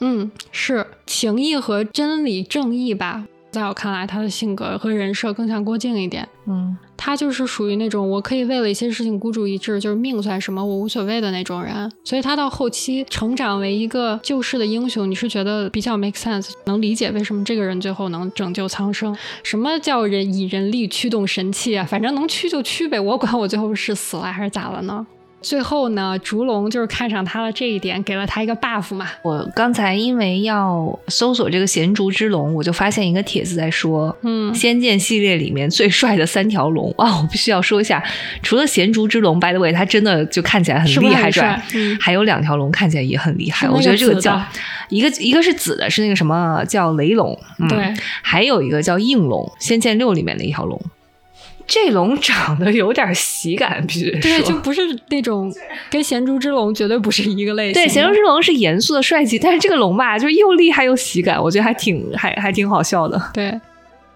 [0.00, 3.26] 嗯，是情义和真理正义吧。
[3.50, 6.26] 在我看来，他的性格和人设更像郭靖一点。
[6.46, 11.90] 嗯，他就是属于那种我可以为了一些事情孤注一掷，就是命算什么我无所谓的那种人。
[12.04, 19.16] 所以他到后期成长为一个救世的英雄，你是觉得比较 make sense，能理解为什么这个人最后能拯救苍生。
[19.42, 21.84] 什么叫人以人力驱动神器啊？
[21.84, 25.06] 反正能驱就驱呗，我管我最后是死了还是咋了呢？
[25.42, 29.08] 最后呢，烛龙就是看上他了这一点，给了他一个 buff 嘛。
[29.22, 36.94] 我刚才因为要搜索这个贤竹之龙，我就发现一个帖子在说，嗯，仙剑系列里面最帅的三条龙。
[36.98, 38.02] 啊， 我必须要说一下，
[38.42, 41.60] 除了贤竹之龙，by the way，它真的就看起来很厉害，帅，
[42.00, 43.68] 还有两条龙看起来也很厉害。
[43.68, 44.40] 我觉得这个叫
[44.90, 50.80] 一个一个是紫的，是那个什么叫雷龙，对，还有一个叫应龙，仙剑六里面的一条龙。
[51.72, 55.54] 这龙长得有点喜感，必须对，就不是那种
[55.88, 57.74] 跟咸猪之龙绝对不是一个类型。
[57.74, 63.30] 对，咸猪之龙是严肃的帅气，但是这个龙吧，就是又厉害又喜感，我觉得还挺还还挺好笑的。
[63.32, 63.60] 对，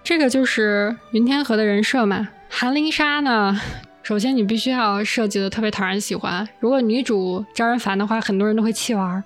[0.02, 2.28] 这个就是云天河的人设嘛。
[2.48, 3.56] 韩灵莎呢，
[4.02, 9.22] 首先你必须要设计的特别讨人喜欢，如果女主招人烦的话，很多人都会弃玩。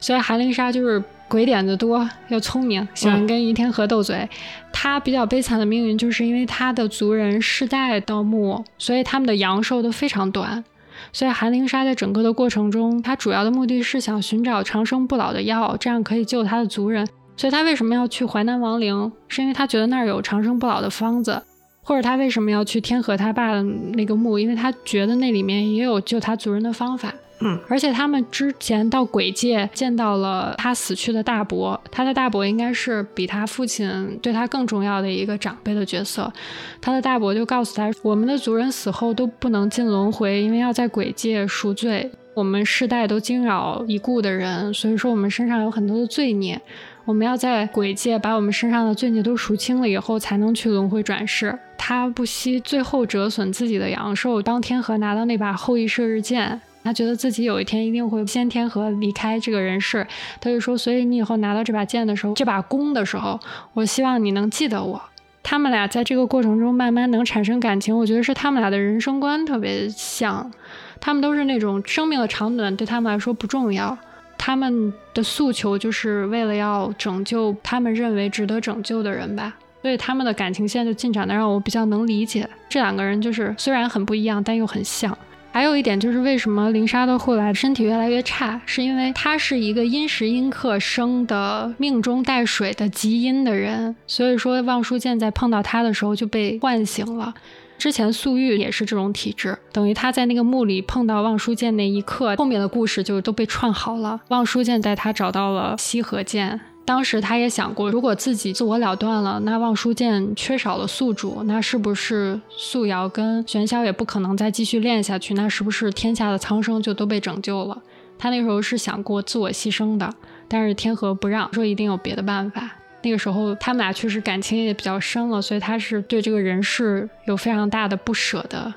[0.00, 1.04] 所以韩灵莎就是。
[1.28, 4.28] 鬼点子多又聪明，喜欢跟于天河斗嘴。
[4.72, 10.64] 他比较悲惨的命运，就是因为他的族人世代盗墓，所以他们的阳寿都非常短。
[11.12, 17.06] 所以韩灵纱在整个的过程中，他主要的目的是想寻找长生不老的药，这样可以救他的族人。
[17.36, 19.12] 所以他为什么要去淮南王陵？
[19.28, 21.42] 是因为他觉得那儿有长生不老的方子，
[21.82, 24.38] 或者他为什么要去天河他爸的那个墓？
[24.38, 27.12] 因为他觉得那里面也有救他族人的方法。
[27.40, 36.32] 嗯，而且他们之前到鬼界见到了他死去的大伯，他的大伯应该是比他父亲对他更重要的一个长辈的角色。
[36.80, 42.10] 他的大伯就告诉他，我们的族人死后都不能进轮回，因为要在鬼界赎罪。
[42.34, 46.60] 我们世代都惊扰已故的人，所以说我们身上有很多的罪孽，
[47.04, 51.58] 我们要在鬼界把我们身上的罪孽都赎清了以后，才能去轮回转世。
[51.76, 56.60] 他不惜最后折损自己的阳寿，当天河拿到那把后羿射日剑。
[56.88, 60.06] 他觉得自己有一天一定会先天和离开这个人世，
[60.40, 63.38] 他就说：“所以你以后拿到这把剑的时候，这把弓的时候，
[63.74, 64.98] 我希望你能记得我。”
[65.44, 70.50] 他们俩在这个过程中慢慢能产生感情，我觉得是他们俩的人生观特别像。
[70.98, 73.94] 他们都是那种生命的长短对他们来说不重要，
[74.38, 79.54] 他们的诉求就是为了要拯救他们认为值得拯救的人吧。
[79.82, 82.48] 所以他们的感情线就进展的让我比较能理解。
[82.70, 85.16] 这两个人就是虽然很不一样，但又很像。
[85.50, 93.96] 还有一点就是，为什么林莎到后来身体越来越差，是因为她是一个阴时阴刻生的，命中带水的极阴的人。
[94.06, 97.34] 所以说，望舒剑在碰到她的时候就被唤醒了。
[97.76, 104.20] 之前素玉也是这种体质，等于他在那个墓里碰到望舒剑那一刻，后面的故事就都被串好了。
[104.28, 106.60] 望舒剑带他找到了西河剑。
[106.88, 115.34] 当时他也想过，如果自己自我了断了，那望舒剑缺少了宿主，那是不是素瑶跟玄霄也不可能再继续练下去？
[115.34, 117.76] 那是不是天下的苍生就都被拯救了？
[118.18, 120.10] 他那时候是想过自我牺牲的，
[120.48, 122.70] 但是天河不让，说一定有别的办法。
[123.02, 128.72] 那个时候他们俩确实感情也比较深了，所以他是对这个人世有非常大的不舍的。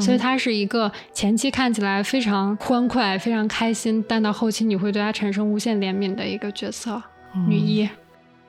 [0.00, 7.02] 所以他是一个前期看起来非常欢快、非常开心，但到后期你会对他产生无限怜悯的一个角色。
[7.46, 7.88] 女一、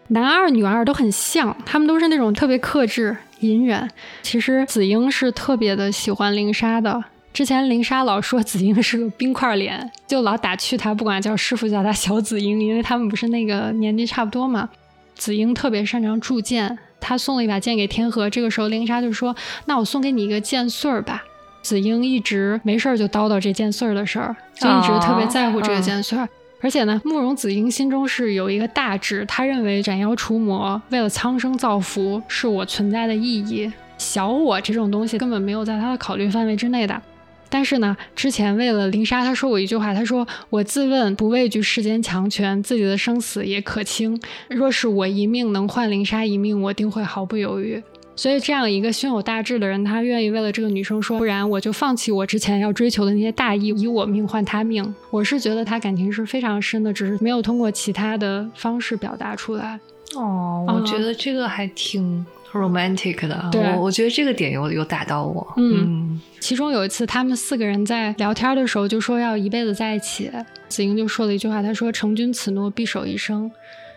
[0.08, 3.89] 男二、女二都很像，他们都是那种特别克制、隐忍。
[4.22, 7.04] 其实紫英是特别的喜欢林莎的。
[7.34, 14.70] 之前林莎老说紫英是个冰块脸，就老打趣她，不管叫师傅叫她小紫英，因为他们不是那个年纪差不多嘛。
[15.15, 18.30] 紫英特别擅长铸剑，她送了一把剑给天河。
[18.30, 19.34] 这个时候林莎就说
[19.65, 21.24] ：“那我送给你一个剑穗儿吧。”
[21.62, 26.28] 紫英一直没事儿就叨叨这剑穗儿的事儿，就一直特别在乎这个剑穗儿。
[26.62, 33.71] 而且呢，慕容紫英心中是有一个大志，他认为斩妖除魔，为了苍生造福，是我存在的意义。
[33.97, 37.02] 小我这种东西根本没有在他的考虑范围之内的。
[37.50, 44.17] 但是呢，之前为了林莎，他说过一句话，他说：“我自问不畏惧世间强权，自己的生死也可轻。
[44.47, 47.84] 若是我一命能换林莎一命，我定会毫不犹豫。”
[48.22, 54.94] 所以，这样一个胸有大志的人，他愿意为了这个女生说，不然我就放弃我之前要追求的那些大义，以我命换他命。
[55.10, 59.80] 我是觉得他感情是非常深的，只是没有通过其他的方式表达出来。
[60.14, 63.50] 哦，我觉得这个还挺 romantic 的。
[63.52, 65.54] 对，我觉得这个点有有打到我。
[65.58, 70.30] 嗯，其中有一次，他们四个人在聊天的时候，就说要一辈子在一起。
[70.70, 73.52] 子英就说了一句话，他说：“成君此诺，必守一生。”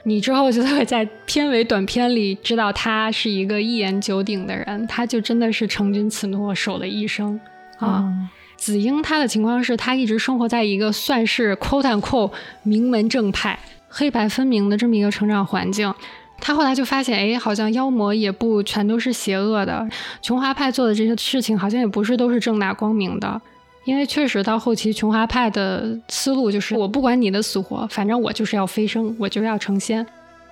[0.07, 7.41] 你之后就会在片尾短片里知道他是一个一言九鼎的人，他就真的是成君此诺，守了一生
[7.79, 8.05] 啊。
[8.57, 15.93] 子英他的情况是他一直生活在一个算是 quote unquote 名门正派、黑白分明的这么一个成长环境。
[16.39, 19.89] 他后来就发现，哎，好像妖魔也不全都是邪恶的，
[20.21, 23.41] 琼华派做的这些事情好像也不是都是正大光明的。
[23.85, 30.05] 因为确实到后期，琼华派的思路就是我不管你的死活，反正我就是要飞升，我就是要成仙。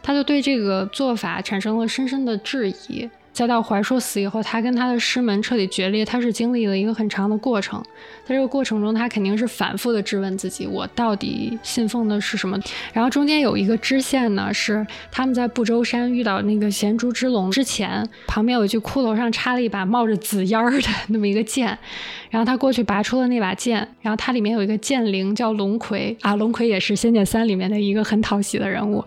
[0.03, 3.09] 他就对这个做法产生了深深的质疑。
[3.33, 7.83] 再到怀硕死以后，他跟他的师门彻底决裂，他是经历了一个很长的过程。
[8.25, 12.59] 在这个过程中，他肯定是反复的质问自己：我到底信奉的是什么？
[12.93, 21.67] 然后中间有一个支线呢，是他们在不周山遇到那个咸猪之龙之前，旁边有一具骷髅上插了一把冒着紫烟儿的那么一个剑，
[22.31, 29.03] 然后他过去拔出了那把剑，然后它里面有一个剑灵叫龙葵啊，龙葵也是《仙剑三》里面的一个很讨喜的人物。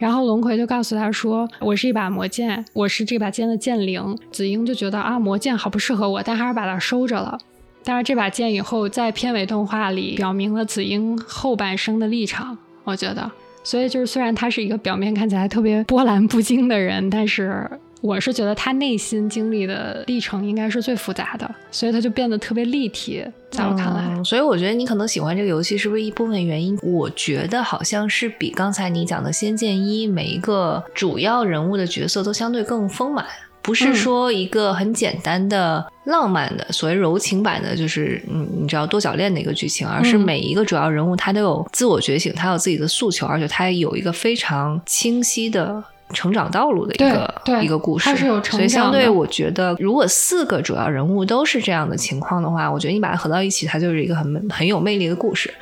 [0.00, 7.38] 然后龙葵就告诉他说：“我是一把魔剑，我是这把剑的剑灵。”紫英就觉得啊，魔剑好不适合我，但还是把它收着了。
[7.84, 13.30] 但是这把剑以后在片尾动画里表明了紫英后半生的立场，我觉得。
[13.62, 17.70] 所以就是虽然他是一个表面看起来特别波澜不惊的人，但是。
[18.00, 24.24] 我是觉得他内心经历的历程应该是最复杂的，所以他就变得特别立体，在我看来。
[24.24, 26.78] 所以我觉得你可能喜欢这个游戏，是不是一部分原因？
[26.82, 33.24] 我觉得好像是比刚才你讲的《仙剑一》每一个主要人物的角色都相对更丰满，
[33.60, 45.84] 不是说一个很简单的浪漫的所谓柔情版的，就是嗯，你知道多角恋的一个剧情，而是每一个主要人物他都有自我觉醒，他有自己的诉求，而且他有一个非常清晰的。
[46.12, 48.14] 成长道路的一个一个故事，
[48.50, 55.52] 所以相对我觉得，如果四个主要人物都是这样的情况的话，我觉得你把它合到一起，它就是一个很很有魅力的故事。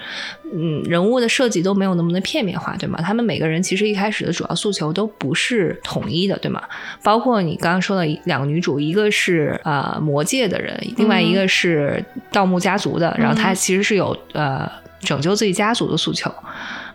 [0.55, 2.99] 嗯，人物的设计都没有那么的片面化，对吗？
[3.03, 6.63] 他们每个人其实一开始的主要诉求都不是统一的，对吗？
[7.03, 14.67] 包括你刚刚说的两个女主，一个是呃魔界的人，另外一个是盗墓家族的，然后她其实是有呃
[15.01, 16.33] 拯救自己家族的诉求。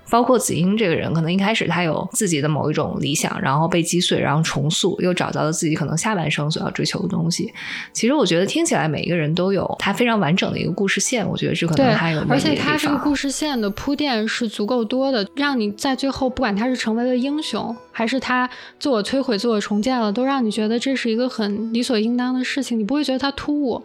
[0.10, 7.52] 包括子英这个人，可能一开始他有自己的某一种理想，然后被击碎，然后重塑，又找到了自己可能下半生所要追求的东西。
[7.94, 23.82] 其实我觉得听起来每一个人都有他非常完整的一个故事线，我觉得这可能还有而且他这个故事线的铺垫是足够多的，让你在最后不管他是成为了英雄，还是他自我摧毁、自我重建了，都让你觉得这是一个很理所应当的事情，你不会觉得他突兀。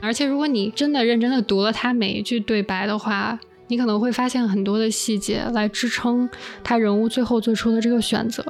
[0.00, 6.28] 而且如果你真的认真的读了他每一句对白的话，你可能会发现很多的细节来支撑
[6.62, 8.42] 他人物最后做出的这个选择，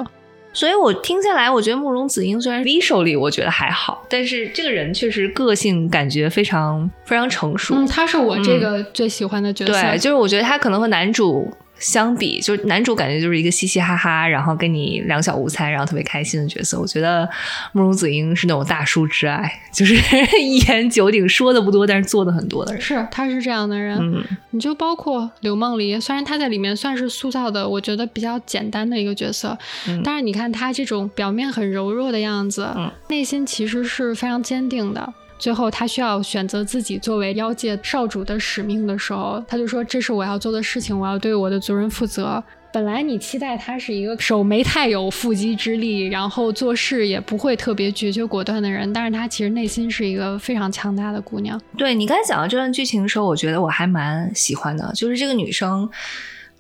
[0.53, 7.75] 所以我听下来，我觉得慕容紫英虽然 visually 我觉得还好，但是这个人确实个性感觉非常非常成熟。
[7.75, 9.73] 嗯，他是我这个最喜欢的角色。
[9.73, 11.51] 对，就是我觉得他可能和男主。
[11.79, 16.81] 相比，就是男主感觉就是一个嘻嘻哈哈，然后跟你两小无猜，然后特别开心的角色。
[16.81, 17.29] 我觉得
[17.73, 19.95] 慕容子英是那种大叔之爱，就是
[20.41, 22.81] 一言九鼎，说的不多，但是做的很多的人。
[22.81, 23.99] 是，他是这样的人。
[24.01, 29.57] 嗯，你就包括刘梦璃，虽然他在里面算是塑造的，我觉得比较简单的一个角色，
[30.03, 32.75] 但是你看他这种表面很柔弱的样子，
[33.09, 35.13] 内心其实是非常坚定的。
[35.39, 51.59] 最后，他需要选择自己作为妖界少主的使命的时候，他就说：“这是我要做的事情，我要对我的族人负责。”本来你期待他是一个手没太有缚鸡之力，然后做事也不会特别决绝果断的人，但是他其实内心是一个非常强大的姑娘。
[51.79, 55.89] 对你刚才讲到这段剧情的时候，我觉得我还蛮喜欢的，就是这个女生。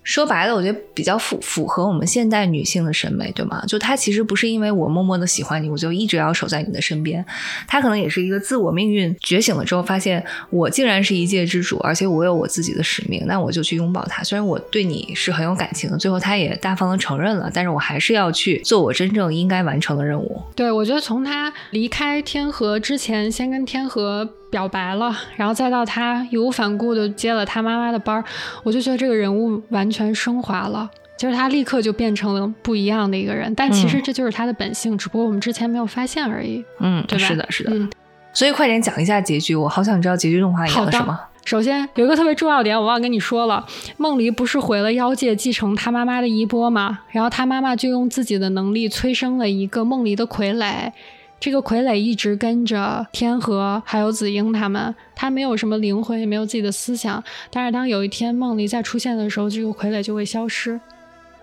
[0.06, 3.64] 说白了，我觉得比较符符合我们现代女性的审美，对吗？
[3.66, 7.26] 就她其实不是因为我默默的喜欢你，我就一直要守在你的身边。
[7.66, 14.22] 她可能也是一个自我命运觉醒了之后，发现我竟然是一界之主，而且我有我自己的使命，那我就去拥抱他。
[14.22, 20.40] 虽然我对你是很有感情的，最后他也大方的承认了，但是我还是要去做我真正应该完成的任务。
[20.54, 24.30] 对，我觉得从他离开天河之前，先跟天河。
[24.50, 28.24] 表白了，然后再到他义无反顾的接了他妈妈的班儿，
[28.62, 33.52] 我就觉得这个人物完全升华了，就是他立刻就变成了不一样的一个人。
[33.54, 36.64] 但其实这就是他的本性，只不过我们之前没有发现而已。
[36.80, 37.88] 嗯，对是的，是的。
[38.32, 41.18] 所以快点讲一下结局，我好想知道结局动画演了什么。
[41.44, 43.64] 首先有一个特别重要点，我忘跟你说了，
[43.96, 46.98] 梦离不是回了妖界继承他妈妈的衣钵吗？
[47.10, 50.90] 然后他妈妈就用自己的能力催生了一个梦离的傀儡。
[51.38, 57.22] 这个傀儡一直跟着天河，还有紫英他们，他没有什么灵魂，也没有自己的思想。
[57.50, 60.80] 但是当有一天梦里再出现的时候，这个傀儡就会消失。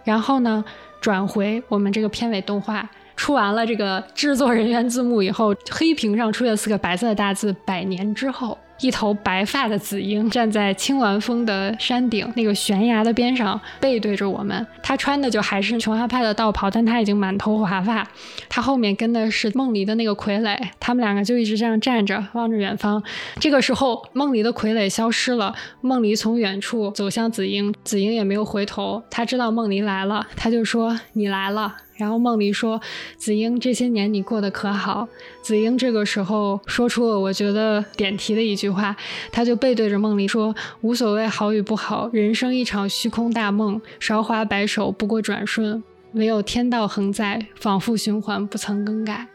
[0.03, 0.63] 然后呢，
[0.99, 8.58] 转回我们这个片尾动画，出完了这个制作人员字幕以后，黑屏上出现四个白色的大字：百年之后。
[8.83, 14.67] 一头白发的紫英站在青鸾峰的山顶，那个悬崖的边上，背对着我们。
[14.83, 18.05] 他穿的就还是琼花派的道袍，但他已经满头华发。
[18.49, 23.01] 他后面跟的是梦离的那个傀儡，他们两个就一直这样站着，望着远方。
[23.39, 29.01] 这个时候，梦离的傀儡消失了，梦离从远处走向紫英，紫英也没有回头。
[29.09, 32.82] 他知道梦离来了，他就说：“你来了。”然后梦离说
[33.17, 35.08] ：“子英，这些年你过得可好？”
[35.41, 38.95] 子英这个时候说出了我觉得点题的一句话，
[39.32, 49.27] 他就背对着梦离说：“无所谓好与不好，人生一场虚空大梦，韶华白首不过转瞬，唯有天道恒在，反复循环不曾更改。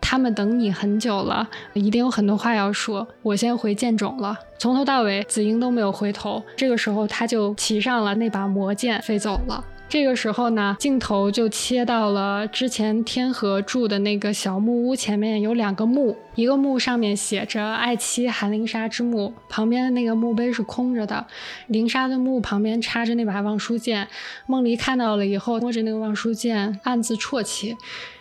[0.00, 3.06] 他们等你很久了，一定有很多话要说。
[3.22, 6.42] 我先回剑冢了。”从头到尾，子英都没有回头。
[6.56, 9.64] 这个时候，他就骑上了那把魔剑，飞走了。
[9.90, 21.26] 这个时候呢，镜头就切到了之前天河住的那个小木屋前面，有两个墓，一个墓上面写着“爱妻韩灵莎之墓”，旁边的那个墓碑是空着的。
[21.66, 24.06] 灵莎的墓旁边插着那把望舒剑，
[24.46, 27.76] 梦离看到了以后，摸着那个望舒剑，暗自啜泣。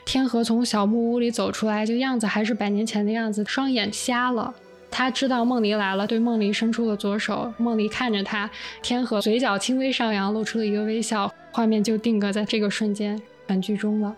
[0.05, 4.55] 天河从小木屋里走出来，就样子还是百年前的样子，双眼瞎了。
[4.91, 7.53] 他知道梦离来了，对梦离伸出了左手。
[7.57, 8.49] 梦离看着他，
[8.81, 11.31] 天河嘴角轻微上扬，露出了一个微笑。
[11.51, 14.15] 画面就定格在这个瞬间，全剧终了。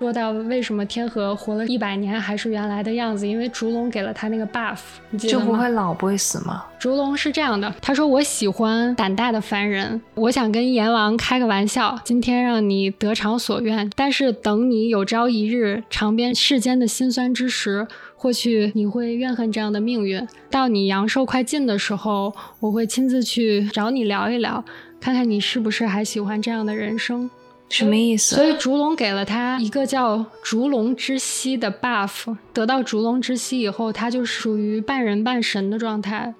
[0.00, 4.78] 说到为什么天河活了一百年还是原来的样子，因为烛龙给了他那个 buff，
[5.16, 6.64] 就不会老不会死吗？
[6.78, 17.86] 烛龙是这样的，他说我喜欢胆大的凡人，我想跟阎王开个玩笑，今天让你得偿所愿，但是等你有朝一日尝遍世间的辛酸之时，
[18.24, 20.26] 或许你会怨恨这样的命运。
[20.48, 24.64] 到你阳寿快尽的时候，我会亲自去找你聊一聊，
[24.98, 27.28] 看看你是不是还喜欢这样的人生。
[27.68, 28.34] 什么意思？
[28.34, 36.32] 所以烛龙给了他一个叫“烛龙之息”的 buff，得到烛龙之息以后，他就属于半人半神的状态，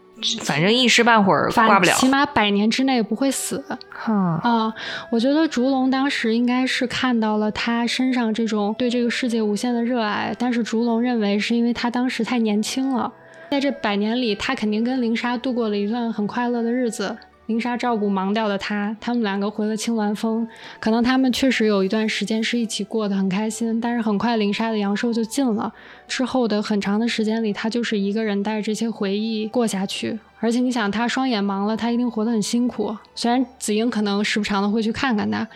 [0.43, 3.63] 反正一时半会儿挂不了，起码百年之内不会死。
[4.07, 4.73] 啊，
[5.11, 13.13] 我觉得烛龙当时应该是看到了他身上这种对这个世界无限的热爱，但是烛龙认为是因为他当时太年轻了，
[13.51, 17.17] 在这百年里，他肯定跟灵莎度过了一段很快乐的日子。
[17.47, 20.49] 林莎照顾忙掉的他，他们两个回了青鸾峰。
[20.81, 25.73] 可能他们确实有一段时间是一起过得很开心，但是很快林莎的阳寿就尽了。
[26.09, 30.19] 之后的很长的时间里，他就是一个人带着这些回忆过下去。
[30.41, 32.97] 而且你想，他双眼盲了，他一定活得很辛苦。
[33.15, 35.47] 虽然紫英可能时不常的会去看看他，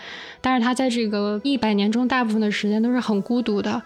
[0.40, 3.82] 但是他在这个一百年中大部分的时间都是很孤独的。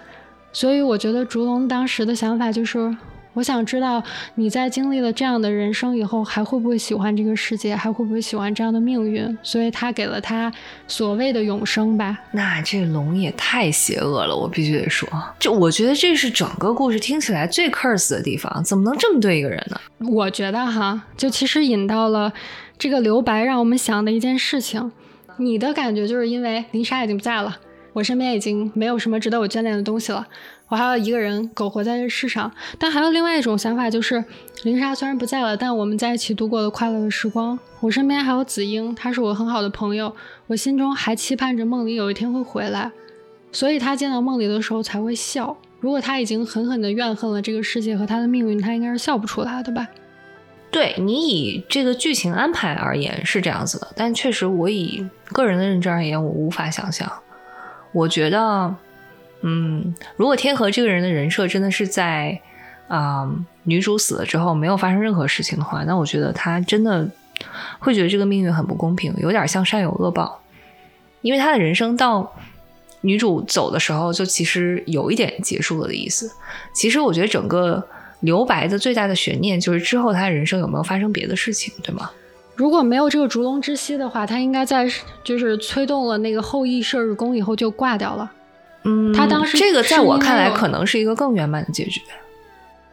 [0.53, 2.97] 所以我觉得烛龙当时的想法就是。
[3.35, 4.03] 我想知道
[4.35, 9.37] 你在经历了这样的人生以后，还会不会喜欢这个世界，还会不会喜欢这样的命运？
[9.43, 10.53] 所以他给了他
[10.87, 12.19] 所谓的永生吧。
[12.33, 15.09] 那这龙也太邪恶了，我必须得说，
[15.39, 19.81] 就我觉得这是整个故事听起来最 curse 的地方，怎么能这么对一个人呢？
[20.11, 22.33] 我觉得哈，就其实引到了
[22.77, 24.93] 这个留白，让我们想的一件事情。
[25.39, 27.57] 你的感觉就是因为林莎已经不在了，
[27.95, 30.27] 我身边已经没有什么值得我眷恋的东西了。
[30.73, 34.25] 我还要一个人苟活在这世上，但还有另外一种想法，就是
[34.63, 37.59] 林莎虽然不在了，但我们在一起度过了快乐的时光。
[37.81, 40.17] 我身边还有子英，他是我很好的朋友，
[40.47, 42.91] 我心中还期盼着梦里有一天会回来，
[43.53, 45.55] 所以他见到梦里的时候才会笑。
[45.79, 49.87] 如果他已经狠狠地怨恨了这个世界和他的命运，他应该是笑不出来的吧？
[50.71, 57.13] 对你以这个剧情安排而言是这样子的，但确实我以个人的认知而言，我无法想象。
[57.93, 58.75] 我觉得。
[59.43, 62.41] 嗯，如果天河这个人的人设真的是在
[62.89, 63.29] 啊
[63.65, 67.09] 女主死了之后没有发生任何事情的话，那我觉得他真的
[67.79, 70.41] 会觉得这个命运很不公平，有点像善有恶报。
[71.23, 72.33] 因为他的人生到
[73.01, 76.31] 女主走的时候，就其实有一点结束了的意思。
[76.73, 77.85] 其实我觉得整个
[78.21, 82.11] 留白的最大的悬念就是之后他的人生有没有发生别的事情，对吗？
[82.55, 84.87] 如果没有这个烛龙之息的话，他应该在
[85.25, 88.31] 就是催动了那个后羿射日弓以后就挂掉了。
[88.85, 92.01] 嗯，他当时这个在我看来可能是一个更圆满的结局。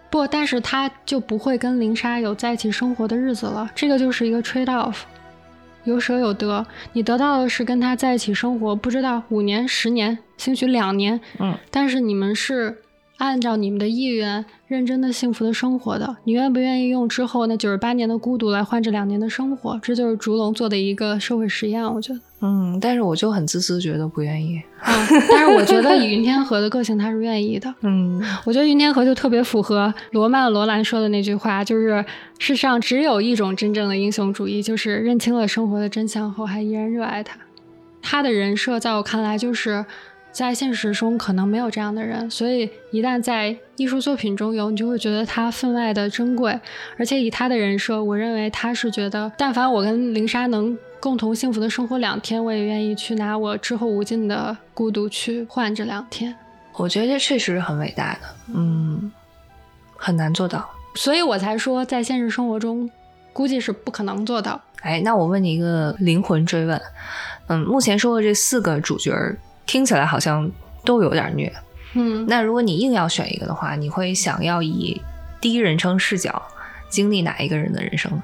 [0.09, 3.69] 不，但是他就不会跟林莎有在一起生活的日子了。
[3.75, 4.95] 这个就是一个 trade off，
[5.83, 6.65] 有舍有得。
[6.93, 11.21] 你得到的是跟他在一起生活，不知道五年、十年，兴许两年。
[11.37, 12.75] 嗯，但是你们是
[13.19, 14.43] 按照你们的意愿。
[14.67, 19.79] 认真的、幸福的生活的，你愿不愿意用之后那九十八年的孤独来换这两年的生活？
[19.81, 22.19] 这就是烛龙做的一个社会实验，我觉得。
[22.41, 24.61] 嗯，但是我就很自私，觉得不愿意。
[24.79, 24.93] 啊，
[25.27, 27.73] 但是我觉得以云天河的个性，他是愿意的。
[27.81, 32.05] 嗯， 我觉得云天河就特别符合罗曼·罗兰说的那句话，就是
[32.37, 37.39] 世上只有一种真正的英雄主义，就是认清了生活的真相后还依然热爱它。
[38.03, 39.83] 他的人设在我看来就是。
[40.39, 46.57] 在现实中可能没有这样的人，所以一旦在艺术作品中有，你就会觉得他分外的珍贵。
[46.97, 56.33] 而且以他的人设，我认为他是觉得，但凡我跟林莎能共同幸福的生活两天，我也愿意去拿我之后无尽的孤独去换这两天。
[56.75, 58.19] 我觉得这确实是很伟大的，
[58.55, 59.11] 嗯，
[59.97, 62.89] 很难做到，所以我才说在现实生活中
[63.33, 64.61] 估计是不可能做到。
[64.83, 66.81] 哎，那我问你一个灵魂追问，
[67.47, 69.11] 嗯，目前说的这四个主角。
[69.69, 70.51] 听起来好像
[70.83, 71.53] 都有点虐，
[71.93, 74.99] 嗯，那如果你硬要选一个的话，你会想要以
[75.39, 76.41] 第一人称视角
[76.89, 78.23] 经历哪一个人的人生呢？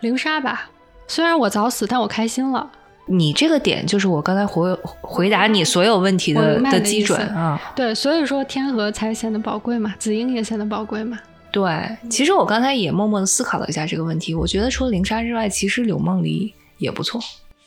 [0.00, 0.68] 灵莎吧，
[1.08, 2.70] 虽然我早死，但我开心了。
[3.06, 7.58] 你这个点就是我刚才回回答你所有问题的的基准啊。
[7.74, 11.18] 对，所以说天河才显得宝贵嘛，紫英也显得宝贵嘛。
[11.50, 17.18] 对，其实我刚才也默默的思考了一下这个问题，我觉得除了灵莎之外，其实柳梦璃也不错。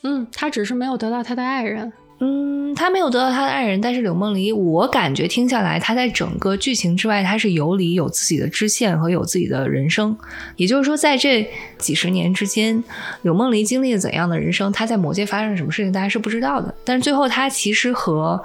[0.05, 1.91] 嗯，他只是没有得到他的爱人。
[2.19, 10.15] 嗯，他没有得到他的爱人，但是柳梦璃，我感觉听下来，他在整个剧情之外，他是有理、有自己的支线和有自己的人生。
[10.55, 11.45] 也就是说，在这
[11.77, 12.81] 几十年之间，
[13.23, 16.73] 柳梦璃经历了怎样的人生，他在魔界发生了什么事情，大家是不知道的。
[16.85, 18.41] 但是最后，他其实和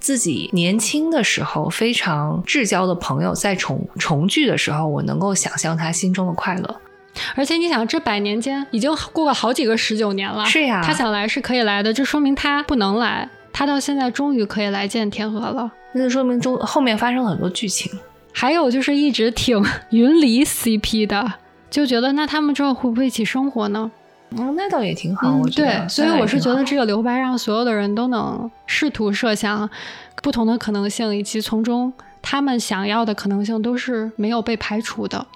[0.00, 6.80] 自己年轻的时候非常至交的朋友在重重聚的时候，我能够想象他心中的快乐。
[7.34, 10.44] 而且你想，这百年间已经过了好几个十九年了。
[10.46, 13.28] 是呀，他想来是可以来的，这说明他不能来。
[13.52, 17.90] 他到现在终于可以来见天河了，那就说明中后面发生了很多剧情。
[18.32, 21.32] 还有就是一直挺 云离 CP 的，
[21.70, 23.90] 就觉得那他们之后会不会一起生活呢？
[24.36, 25.34] 嗯，那倒也挺好。
[25.36, 29.70] 我觉得，对，所以我是觉得这个留白让所有的人都能试图设想
[30.22, 31.90] 不同的可能性，以及从中
[32.20, 35.26] 他们想要的可能性都是没有被排除的。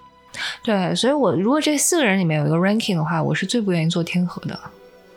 [0.62, 4.58] 对，所以，我如果这四个人里面有一个 ranking 的话，我是最不愿意做天河的。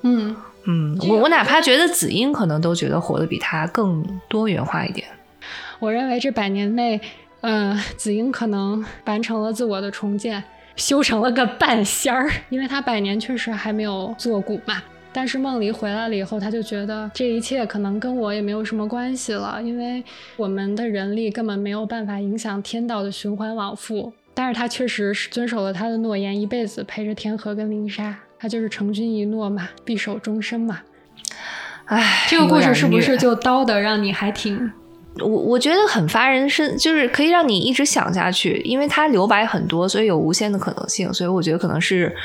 [0.02, 5.08] 嗯嗯，我我哪怕觉得子英可能都觉得活得比他更多元化一点。
[5.80, 7.00] 我认为这百年内，
[7.42, 10.42] 呃，子英可能完成了自我的重建，
[10.76, 14.82] 修成了个半仙儿，因为他百年确实还没有做古嘛。
[15.16, 20.04] 但是梦离回来了以后，他就觉得这一切可能跟我也没有什么关系了，因为
[20.38, 24.12] 我们的人力根本没有办法影响天道的循环往复。
[24.34, 30.82] 但是他确实是遵守了他的诺言，一辈子陪着天河跟林莎，他就是成君一诺嘛，必守终身嘛。
[31.86, 34.72] 唉，这个故事是不是就叨的让你还挺
[35.20, 42.16] 我我觉得很发人深，就是可以让你一直想下去，因为它留白很多，所以有无限的可能性，所以我觉得可能是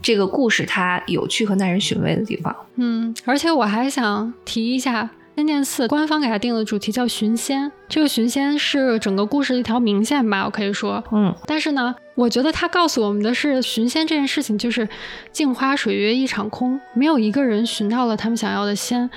[0.00, 2.54] 这个故事它有趣和耐人寻味的地方。
[2.76, 11.04] 嗯，而且我还想提一下，仙剑四官方给他定的主题叫寻仙，这个寻仙是整个故事的一条明线吧，我可以说。
[11.12, 14.88] 嗯但是呢，我觉得他告诉我们的是，寻仙这件事情就是
[15.32, 19.10] 镜花水月一场空，没有一个人寻到了他们想要的仙。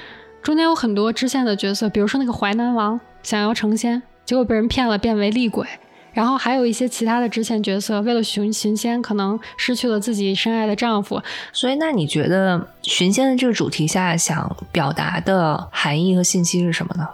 [0.44, 5.66] 中间有很多支线的角色，比如说那个淮南王想要成仙，结果被人骗了，变为厉鬼。
[6.14, 11.22] 然后还有一些其他的支线角色，为了寻寻仙，可能失去了自己深爱的丈夫，
[11.54, 17.08] 所以那你觉得寻仙的这个主题下想表达的含义和信息是什么呢？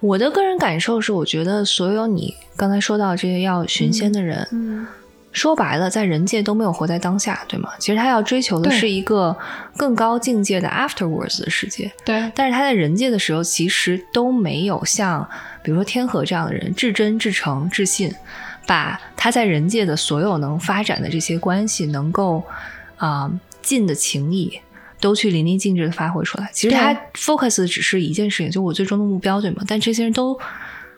[0.00, 4.86] 我的个人感受是，我觉得所有你刚才说到这些要寻仙的人，嗯
[5.32, 7.70] 说白了，在人界都没有活在当下，对吗？
[7.78, 9.36] 其实他要追求的是一个
[9.76, 11.90] 更高境界的 afterwards 的世界。
[12.04, 15.28] 对，但是他在人界的时候，其实都没有像
[15.62, 18.12] 比如说天河这样的人至真、至诚、至信，
[18.66, 22.42] 把他在人界的所有能发展的这些关系，能够
[22.96, 23.30] 啊、
[23.62, 24.60] 尽的情谊，
[25.00, 26.50] 都去淋漓尽致的发挥出来。
[26.52, 29.62] 其实他 focus 的只是一件事情，就我最终的目标，对吗？
[29.68, 30.36] 但这些人都，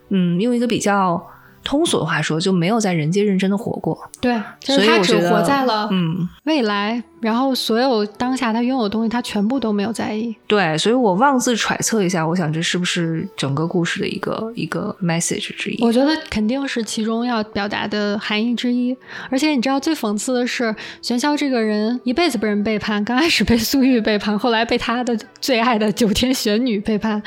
[0.09, 1.23] 嗯，用一个比较
[1.65, 3.99] 通俗的话说，就没有在人界认真的活过。
[4.21, 10.35] 对，就所是他只活在了嗯，未来，然后所有当下他拥有的东西，他全部都没有在意。
[10.47, 15.83] 对，所以我妄自揣测一下，我想这是不是整个故事的一个一个 message 之一？
[15.83, 18.97] 我觉得肯定是其中要表达的含义之一。
[19.31, 27.23] 而且你知道最讽刺的是，玄霄这个人一辈子被人背叛，刚开始被苏玉背叛，后来被他的最爱的九天玄女背叛，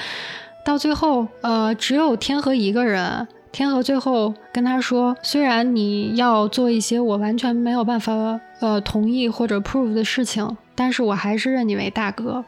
[0.65, 3.27] 到最后，呃，只有天河一个人。
[3.55, 12.43] 天河最后跟他说：“虽然你要做一些我完全没有办法呃同意或者 prove 的事情，但是我还是认你为大哥。”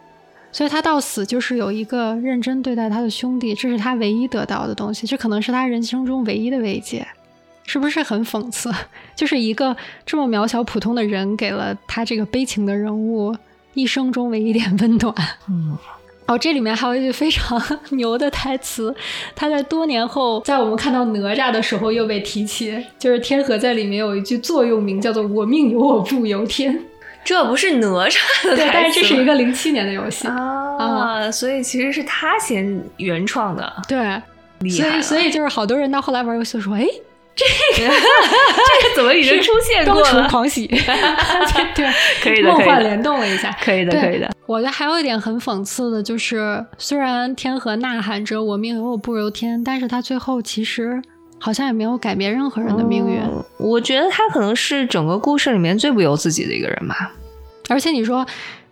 [0.52, 7.08] 所以他到死就是有一个认真对待他的兄弟，这是他唯一得到的东西，这可能是他人生中唯一的慰藉，
[7.64, 8.70] 是不是很讽刺？
[9.16, 13.34] 就是一个这么渺小普通的人，给了他这个悲情的人物
[13.74, 15.16] 一生中唯一一点温暖。
[15.48, 15.78] 嗯，
[16.28, 17.62] 哦，这里面还有一句非常
[17.92, 18.94] 牛的台词，
[19.34, 26.78] 他在多年后，在我们看到哪吒的时候又被提起，就是天河在里面有一句座右铭，叫做“我命由我不由天
[27.24, 28.18] 这不是哪吒”。
[28.44, 30.28] 的 对，但是这是一个个零七年的游戏。
[30.28, 34.22] 啊，所以其实是他先原创的，对，
[34.70, 36.70] 所以所以就是好多人到后来玩游戏的时
[37.46, 37.92] 候，哎，
[38.82, 40.28] 这个怎么已经出现过了？
[40.30, 41.88] 狂喜， 对对，
[42.22, 43.56] 可以的，梦幻联动了一下。
[43.62, 44.30] 可以的，可以的。
[44.46, 51.02] 我觉得还有一点很讽刺的，就是虽然天河呐喊着“我命由我不由天”，但是他最后其实
[51.40, 53.20] 好像也没有改变任何人的命运。
[53.22, 57.12] 嗯我觉得他可能是整个故事里面最不由自己的一个人吧。
[57.70, 58.26] 而且你说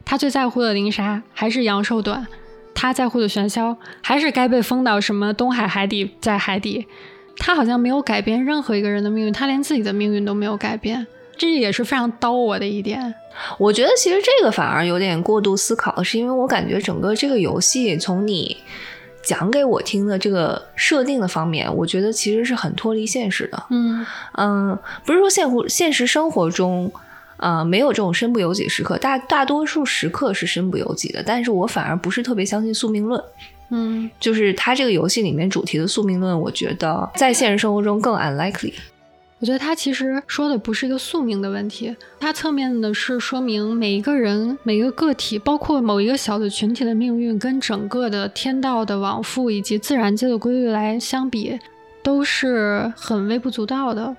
[0.05, 2.25] 他最在乎的林莎还是杨寿短，
[2.73, 6.87] 他在乎的玄霄还是该被封到什么东海海底，在海底，
[7.37, 11.05] 他好像没有改变任何一个人的命运，他连自己的命运都没有改变，
[11.37, 13.13] 这也是非常刀我的一点。
[13.57, 18.57] 我觉得其实这个反而有点过度思考，是因为我感觉整个这个游戏从你
[19.21, 23.61] 讲给我听的这个设定的方面，我觉得其实是很脱离现实的。
[23.69, 24.05] 嗯
[24.37, 26.91] 嗯，不是说现活现实生活中，
[27.37, 31.21] 呃，没有这种身不由己时刻，大大多数时刻是身不由己的。
[31.21, 33.21] 但是我反而不是特别相信宿命论，
[33.69, 38.73] 嗯，就是它这个游戏里面主题的宿命论，我觉得在现实生活中更 unlikely。
[39.39, 51.59] 我觉得他其实说的不是一个宿命的问题，他侧面的是说明每一个人、每一个个体，包括某一个小的群体的命运，跟整个的天道的往复以及自然界的规律来相比，
[52.01, 54.15] 都是很微不足道的。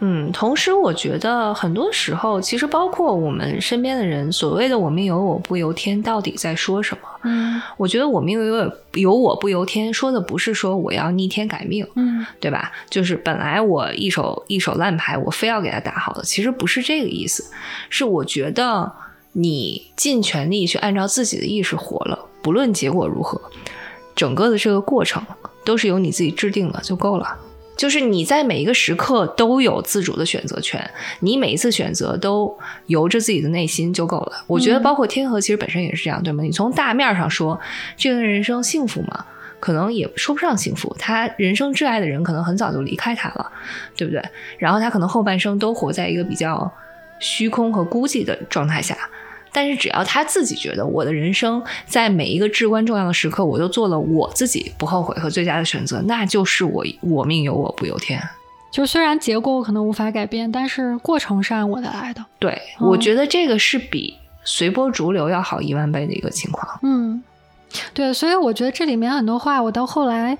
[0.00, 7.08] 嗯，同时我觉得很多时候，其实包括我们身边的人，所谓的“我命由我不由天”，到底在说什么？
[7.24, 12.70] 嗯我觉得“我命由我由我不由天”说的不是说我要逆天改命，嗯对吧？
[12.90, 17.50] 就是本来我一手一手烂牌，我非要给他打好的，其实不是这个意思，
[17.88, 18.92] 是我觉得
[19.32, 23.40] 你尽全力去按照自己的意识活了，不论结果如何，
[24.14, 25.24] 整个的这个过程
[25.64, 27.36] 都是由你自己制定的就够了。
[27.76, 32.56] 就是你在每一个时刻都有自主的选择权，你每一次选择都
[32.86, 34.44] 由着自己的内心就够了。
[34.46, 36.42] 我觉得，嗯包括天河其实本身也是这样，对吗？
[36.42, 37.60] 你从大面上说，
[37.96, 39.26] 这个人生幸福吗？
[39.58, 43.50] 可能也说不上幸福，他人生挚爱的人可能很早就离开他了，
[43.96, 44.22] 对不对？
[44.58, 46.70] 然后他可能后半生都活在一个比较
[47.18, 48.96] 虚空和孤寂的状态下。
[49.56, 58.20] 但是只要他自己觉得我的人生在每一个至关重要的时刻，我都做了我自己不后悔和最佳的选择，那就是我我命由我不由天。
[58.70, 62.22] 就虽然结果我可能无法改变，但是过程是按我的来的。
[62.38, 66.78] 对，嗯我觉得这个是比随波逐流要好一万倍的一个情况。
[66.82, 67.24] 嗯，
[67.94, 70.36] 对，所以我觉得这里面很多话，我到后来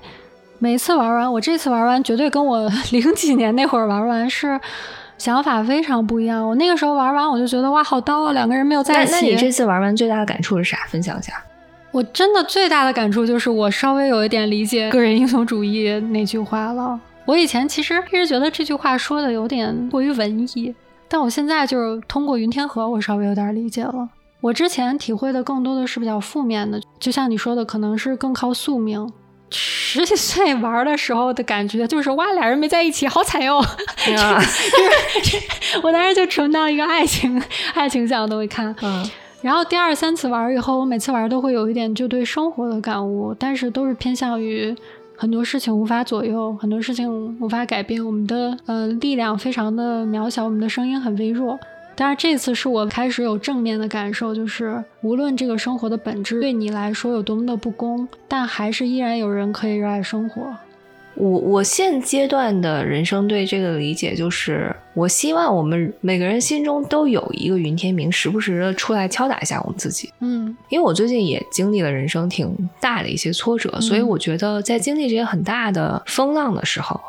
[0.59, 4.59] 每一次玩完，我这次玩完绝对跟我 零几年那会儿玩完是
[5.17, 6.47] 想法非常不一样。
[6.47, 9.11] 我那个时候玩完，我就觉得哇，好刀啊，两个人没有在一起。
[9.13, 10.77] 那那你这次玩完最大的感触是啥？
[10.87, 11.33] 分享一下。
[11.91, 16.99] 我真的最大的感触就是，我稍微有一点理解个人英雄主义那句话了。
[17.25, 20.73] 我以前其实一直觉得这句话说的有点过于文艺，
[21.07, 24.09] 但我现在就是通过云天河，我稍微有点理解了。
[24.39, 29.11] 我之前体会的更多的是比较负面的，就像你说的，可能是更靠宿命。
[29.51, 33.63] 十几岁玩的时候的感觉就是哇，俩人没在一起，好惨哟！
[35.83, 37.41] 我当时就纯当一个爱情
[37.73, 38.75] 爱情向都会看。
[38.81, 44.75] 嗯然后第二三次玩以后，我每次玩都会有一点就对生活的感悟，但是都是偏向于
[45.15, 51.57] 很多事情无法左右，很多事情无法改变，我们的呃力量非常的渺小，我们的声音很微弱。
[51.99, 60.55] 但是这次是我开始有正面的感受，就是无论这个生活的本质对你来说有多么的不公，但还是依然有人可以热爱生活。
[61.15, 70.13] 我我现阶段的人生对这个理解就是，我希望我们每个人心中都有一个云天明，时不时的出来敲打一下我们自己。
[70.19, 77.01] 嗯因为我最近也经历了人生挺大的一些挫折，所以我觉得在经历这些很大的风浪的时候，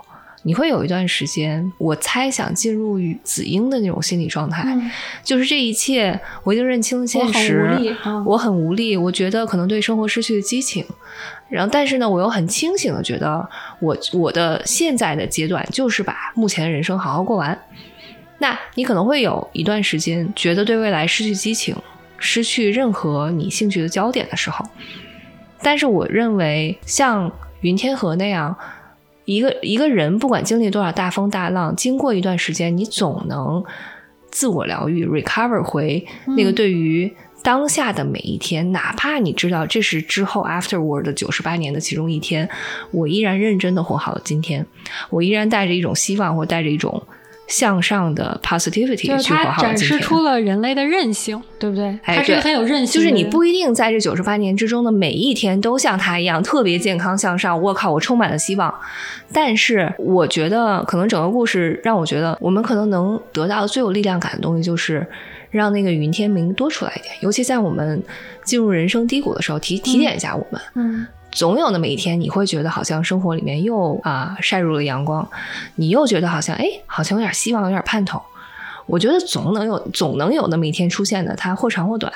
[0.45, 4.91] 你会有一段时间，我猜想进入与子英的那种心理状态，嗯，
[5.25, 10.85] 就是这一切我已经认清了我现很实，无力啊，我很无力，我觉得可能对生活失去了激情，
[11.49, 13.47] 然后但是呢，我又很清醒的觉得
[13.81, 17.59] 我我的现在的阶段就是把目前的人生好好过完。
[18.39, 21.75] 那你可能会有一段时间觉得对未来失去激情，
[22.17, 24.65] 失去任何你兴趣的焦点的时候，
[25.61, 27.31] 但是我认为像
[27.61, 28.57] 云天河那样。
[29.29, 33.63] 一个一个人不管经历多少大风大浪，经过一段时间，你总能
[34.31, 37.13] 自我疗愈，recover 回那个嗯对于
[37.43, 42.49] 当下的每一天，哪怕你知道这是之后 afterward 的九十八年的其中一天，
[42.91, 44.65] 我依然认真的活好了今天，
[45.11, 47.03] 我依然带着一种希望或带着一种
[47.49, 49.99] 向上的 positivity 就是去活它展好了今天。
[49.99, 51.87] 示出了人类的韧性，对不对？
[52.05, 57.61] 哎对它是一个很有韧性，就是你不一定在这九十八年之中的每一天都像他一样特别健康向上。
[57.61, 58.73] 我靠，我充满了希望。
[59.33, 65.07] 但是我觉得，可能整个故事让我觉得，我们可能能得到最有力量感的东西，就是
[65.51, 67.15] 让那个云天明多出来一点。
[67.21, 68.03] 尤其在我们
[68.45, 70.61] 进入人生低谷的时候，提提点一下我们。
[70.75, 71.07] 嗯
[71.39, 75.25] 总有那么一天，你会觉得好像生活里面又啊、晒入了阳光，
[75.77, 78.21] 你又觉得好像哎，好像有点希望，有点盼头。
[78.87, 82.13] 我觉得总能有，总能有那么一天出现的，它或长或短。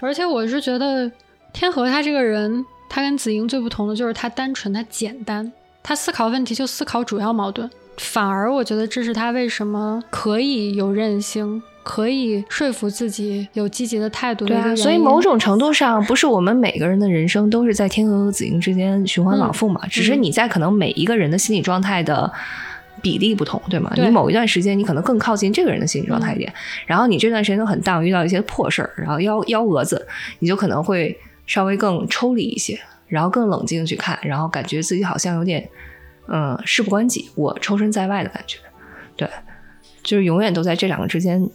[0.00, 1.10] 而且我是觉得
[1.54, 5.50] 天河他这个人，他跟子英最不同的就是他单纯，他简单，
[5.82, 7.70] 他思考问题就思考主要矛盾。
[7.96, 14.74] 反而我觉得这是他为什么可以有韧性，可以说服自己有积极的态度的对啊。
[14.74, 19.80] 所以某种程度上，不是我们每个人的人生都是在天鹅和紫英之间循环往复嘛？
[19.88, 22.30] 只是你在可能每一个人的心理状态的
[23.00, 23.92] 比例不同，对吗？
[23.94, 26.52] 对你某一段时间你可能更靠近这个人的心理状态一点，
[26.86, 30.04] 然后你这段时间都很荡，遇到一些破事儿，然后幺幺蛾子，
[30.40, 31.16] 你就可能会
[31.46, 32.76] 稍微更抽离一些，
[33.06, 35.68] 然后更冷静去看，然后感觉自己好像有点
[36.26, 38.58] 嗯事不关己，我抽身在外的感觉，
[39.14, 39.28] 对，
[40.02, 41.48] 就是永远都在这两个之间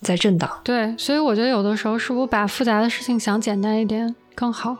[0.00, 0.50] 在震荡。
[0.64, 4.76] 对，所以我觉得有的时候是不是把复杂的事情想简单一点更好？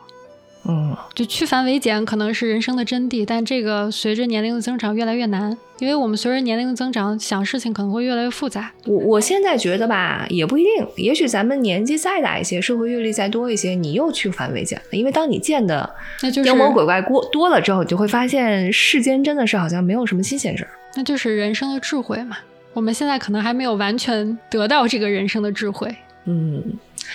[0.69, 8.73] 嗯，就去繁为简可能是人生的真谛，但这个随着年龄的增长越来越难，因为我们随着年龄的增长，想事情可能会越来越复杂。
[8.85, 10.85] 我我现在觉得吧，也不一定。
[10.97, 14.85] 也许咱们年纪再大一些，社会阅历再多一些，你又去繁为简了。
[14.91, 15.89] 因为当你见的
[16.21, 20.71] 那就是妖魔鬼怪过多了之后，你就会发现世间真的是好像没有什么新鲜事儿。
[20.95, 22.39] 那就是人生的智慧嘛。
[22.73, 25.95] 我们现在可能还没有完全得到这个人生的智慧。
[26.25, 26.63] 嗯，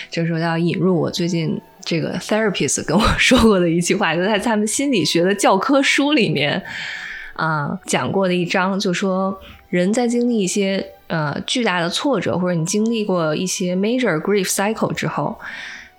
[0.09, 6.61] 这时候要引入我最近这个 therapist 跟我说过的一句话，就在他们心理学的教科书里面
[7.33, 9.39] 啊、讲过的一章，就说
[9.69, 15.39] 人在经历一些呃巨大的挫折，或者你经历过一些 major grief cycle 之后，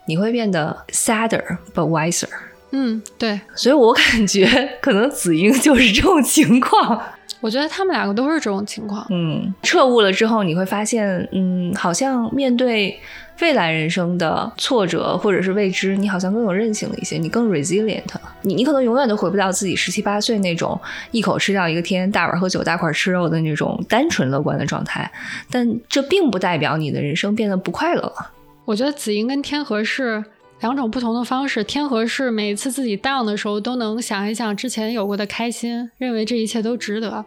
[0.07, 2.29] 你会变得 sadder but wiser。
[2.77, 7.01] 嗯，对，所以我感觉可能子英就是这种情况。
[7.41, 9.07] 我觉得他们两个都是这种情况。
[9.11, 12.99] 嗯，彻悟了之后，你会发现，嗯，好像面对
[13.41, 18.21] 未来人生的挫折或者是未知，你好像更有韧性了一些，你更 resilient 了。
[18.43, 25.09] 你你可能永远都回不到自己十七八岁那种一口吃掉一个天、大碗喝酒、大块吃肉的那种单纯乐观的状态，
[25.51, 28.31] 但这并不代表你的人生变得不快乐了。
[28.65, 30.25] 我觉得子英跟天河是
[30.65, 31.63] 两种不同的方式。
[31.63, 37.23] 天河是每一次自己 down 的时候都能想一想之前有过的开心，认为这一切都值得。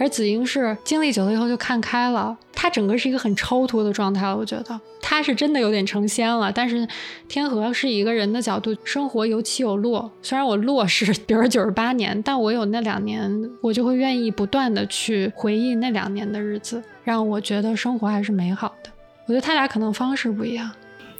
[0.00, 4.36] 而子英是经历久了以后就看开了，他整个是一个很超脱的状态了。
[4.36, 6.50] 我觉得他是真的有点成仙了。
[6.50, 6.84] 但是
[7.28, 10.10] 天河是一个人的角度，生活有起有落。
[10.20, 18.90] 虽然我落是比如九十八年，但我有那两年，我就会愿意不断的去回忆那两年的日子，让我觉得生活还是美好的。
[19.26, 20.68] 我觉得他俩可能方式不一样，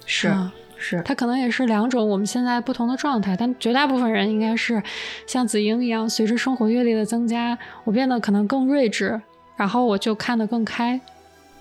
[0.05, 0.35] 是。
[0.83, 4.83] 是它可能也是两种我们现在不同的状态，但绝大部分人应该是
[5.25, 9.21] 像子英一样，随着生活阅历的增加，我变得可能更睿智，
[9.55, 10.99] 然后我就看得更开。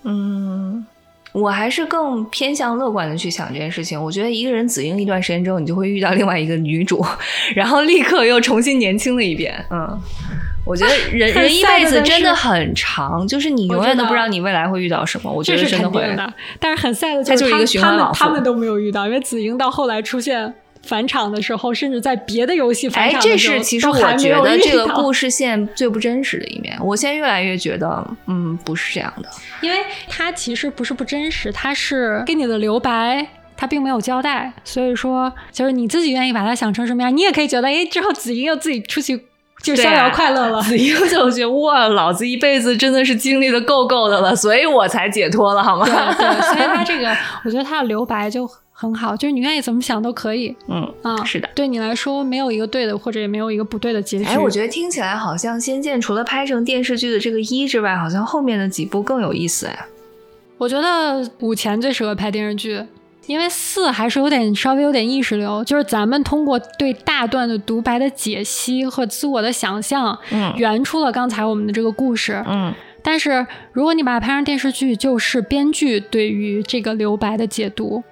[0.02, 0.84] 嗯，
[1.32, 4.02] 我还是更偏向乐观的去想这件事情。
[4.02, 7.02] 我觉得一个人子英一段时间之后，你就会遇到另外一个女主，
[7.54, 9.64] 然后立刻又重新年轻了一遍。
[9.70, 10.00] 嗯。
[10.64, 15.30] 我觉得人 人一辈子真的很长，就是你永远都不知道你未来会遇到什么。
[15.30, 16.32] 我觉得真的会的。
[16.60, 17.36] 但是很 sad 的就
[17.66, 20.54] 是他们他们都没有遇到，因为子英到后来出现
[20.84, 26.76] 返场的时候，甚至在别的游戏返场的时候，哎，这是其实我觉得这个故事线最不真实的一面。
[26.80, 29.28] 我现在越来越觉得，嗯，不是这样的，
[29.60, 34.52] 因为它其实不是不真实，它是给你的留白，它并没有交代。
[34.64, 39.24] 所以说，就是你自己愿意把它想成什么样，你也可以觉得，哎，之后子英又自己出去。
[39.62, 45.86] 就逍遥快乐了，子英就觉得哇，老子一辈子真的是经历的够够的了，所以我才解脱了，好吗？
[45.86, 47.08] 对对，所以他这个，
[47.44, 50.54] 我觉得他的留白就很好，就是你愿意怎么想都可以。
[50.68, 54.24] 嗯啊，是的，对你来说没有一个对的，或者也没有一个不对的结局。
[54.24, 59.78] 哎，我觉得听起来好像《仙剑》除了拍成电视剧的这个一之外，好像后面的几部更有意思哎。
[60.58, 62.84] 我觉得武前最适合拍电视剧。
[63.26, 72.74] 因为四还是有点稍微有点意识流，就是咱们通过对大段的独白的解析和自我的想象，嗯，圆出了刚才我们的这个故事，嗯。
[73.04, 78.02] 但是如果你把它拍成电视剧，就是编剧对于这个留白的解读，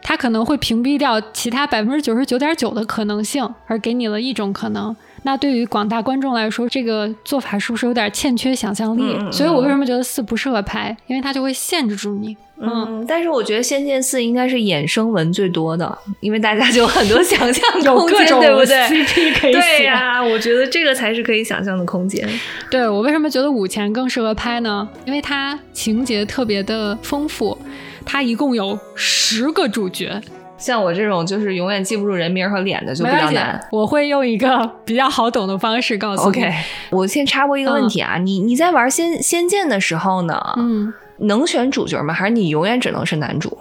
[0.00, 4.96] 他可能会屏蔽掉其他百分之九十九点九的可能性，而给你了一种可能。
[5.22, 9.16] 那对于广大观众来说，这个做法是不是有点欠缺想象力？
[9.32, 10.96] 所以我为什么觉得四不适合拍？
[11.06, 12.36] 因为它就会限制住你。
[12.60, 17.62] 嗯，但是我觉得《仙剑四》应该是衍生文最多的，因为大家就有很多想象
[17.94, 22.28] 空间，对不对？CP 可以 对呀，我觉得这个才是可以想象的空间。
[22.68, 24.88] 对我为什么觉得五前更适合拍呢？
[25.04, 27.56] 因为它情节特别的丰富，
[28.04, 30.20] 它一共有十个主角。
[30.58, 33.58] 像我这种就是永远记不住人名和脸的就比较难。
[33.72, 36.38] 我会用一个比较好懂的方式告诉你。
[36.40, 36.52] OK，
[36.90, 40.38] 我先插播一个问题啊，你你在玩仙仙剑的时候呢？
[40.58, 40.92] 嗯。
[41.20, 42.14] 能选主角吗？
[42.14, 43.58] 还是你永远只能是男主？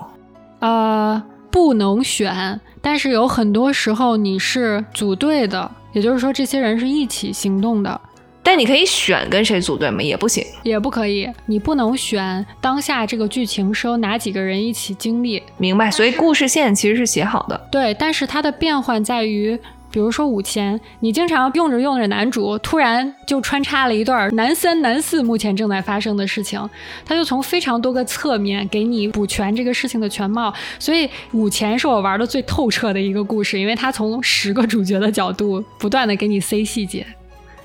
[0.59, 7.99] 呃，不能选，但是有很多时候你是组队的，也就是说这些人是一起行动的。
[8.47, 10.01] 但你可以选跟谁组队吗？
[10.01, 11.29] 也不行，也不可以。
[11.47, 15.43] 你不能选当下这个剧情是由哪几个人一起经历。
[15.57, 15.91] 明白。
[15.91, 17.67] 所以故事线其实是写好的。
[17.69, 19.59] 对，但是它的变换在于。
[19.89, 26.69] 比如说五千，你经常用着用着男主，突然就穿插了一段男三男四目前正在发生的事情，
[27.05, 30.53] 他就从非常多个侧面给你补全这个事情的全貌。
[30.77, 37.07] 所以五千是我玩的最透彻的一个故事，因为它从十个主角的角度不断的给你塞细节，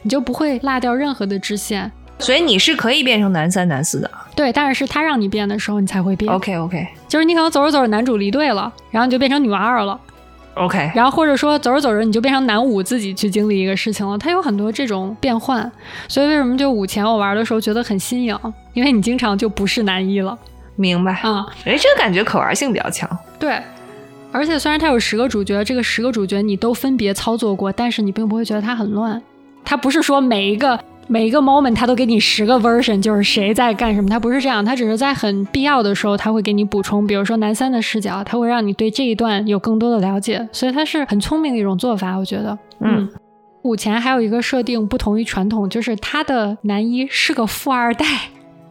[0.03, 1.91] 你就不会落掉任何的支线。
[2.19, 6.33] 所以你是可以变成男三男四的，对，但是是他让你变的时候你才会变。
[6.33, 9.99] OK OK，就是你可能走着走着男主离队了，然后你就变成女二了。
[10.55, 15.69] OK，然后或者说走着走着你就变成男五自己去经历一个事情了，它有很多这种变换，
[16.07, 18.39] 所以为什么就五前我玩的时候觉得很新颖，
[18.75, 20.39] 因为你经常就不是男一了。
[20.77, 21.45] 明白啊？
[21.65, 23.09] 哎，这个感觉可玩性比较强。
[23.39, 23.61] 对，
[24.31, 29.21] 而且虽然它有十个主角，这个十个主角你都分别操作过，但是你并不会觉得它很乱。
[29.65, 30.79] 它不是说每一个。
[31.09, 42.57] 每一个 moment 他都给你十个 version，就是谁在干什么，他不是这样，他只是在很必要的时候他会给你补充，比如说男三的视角，他会让你对这一段有更多的了解，所以他是很聪明的一种做法，我觉得。
[42.81, 43.07] 嗯，
[43.63, 48.07] 武前还有一个设定不同于传统，就是他的男一是个富二代，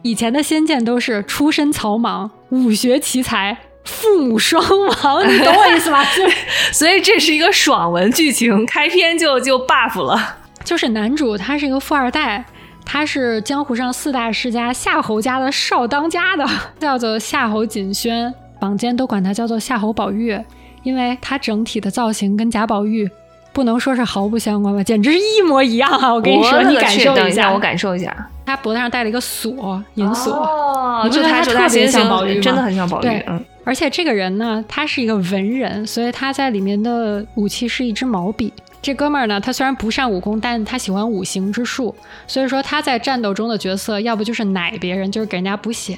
[0.00, 6.02] 以前的仙剑都是出身草莽，武学奇才，父母双亡，你懂我意思吗？
[6.72, 10.38] 所以这是一个爽文剧情，开篇就就 buff 了。
[10.64, 12.44] 就是男主，他是一个富二代，
[12.84, 16.46] 他是江湖上四大世家夏侯家的少当家的，
[16.78, 20.38] 叫做夏侯锦轩，坊间都管他叫做夏侯宝玉，
[20.82, 23.08] 因为他整体的造型跟贾宝玉
[23.52, 26.12] 不能说是毫不相关吧，简直是一模一样啊！
[26.12, 28.14] 我跟你说，你感受一下，我感受一下，
[28.46, 33.08] 他脖子上戴了一个锁，银锁，哦，就他特别像宝玉真的很像宝玉。
[33.26, 38.52] 嗯，而且这个人呢，他是一个文人，所以他在里面的武器是一支毛笔。
[38.82, 41.94] 这哥们儿呢，他虽然不善武功，但他喜欢五行之术，
[42.26, 45.96] 所以说他在战斗中的角色，要不就是奶别人，就是给人家补血，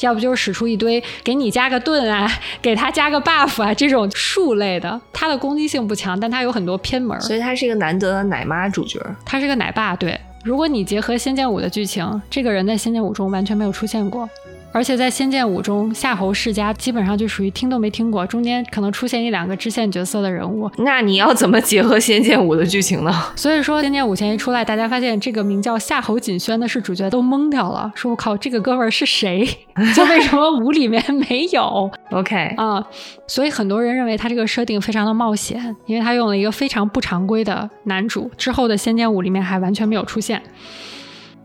[0.00, 2.28] 要不就是使出一堆给你加个盾啊，
[2.60, 5.00] 给他加个 buff 啊这种术类的。
[5.12, 9.00] 他的攻击性不强，但他有很多偏门，所以他是一个难得的奶妈主角。
[9.24, 14.28] 他是个奶爸，对如果你结合《仙剑五》的剧情，这个人在《仙剑五》中完全没有出现过。
[14.74, 20.68] 而且在《仙剑五》中，夏侯世家基本上就属于听都没听过，中间可能出现一两个支线角色的人物。
[20.78, 23.12] 那你要怎么结合《仙剑五》的剧情呢？
[23.36, 29.48] 所以说，《仙剑五》前一出来，大家发现这个名叫夏侯锦轩的是主角，都懵掉了，说我靠，这个哥们儿是谁？
[29.94, 31.00] 就为什么五里面
[31.30, 31.88] 没有？
[32.10, 32.84] OK 啊，
[33.28, 40.42] 所以很多人认为他这个设定非常的冒险，因为他用了一个非常不常规的男主，之后的《仙剑五》里面还完全没有出现。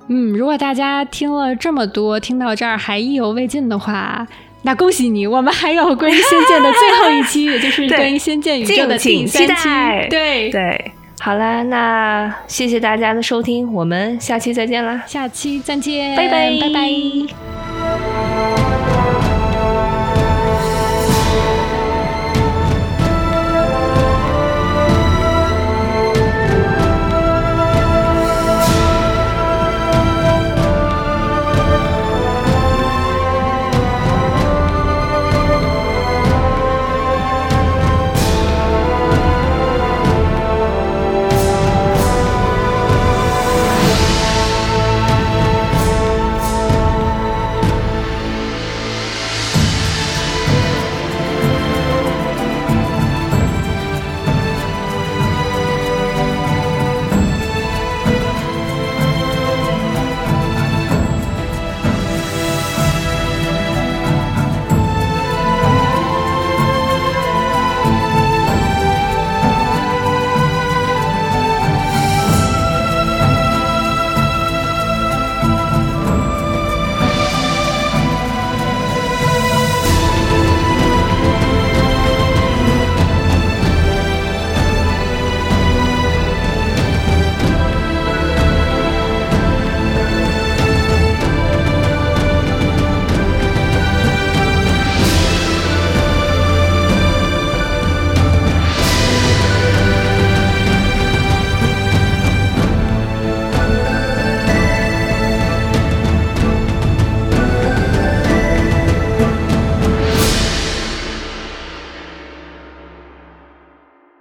[0.10, 4.28] 嗯，如果大家听了这么多，听到这儿还意犹未尽的话，
[4.64, 9.70] 那恭喜你，我们还有关于《仙剑》的最后一期，也就是关于《仙剑》宇宙的第三期。
[10.10, 15.04] 对对，好啦，那谢谢大家的收听，我们下期再见啦！
[15.06, 16.90] 下期再见，拜拜拜拜。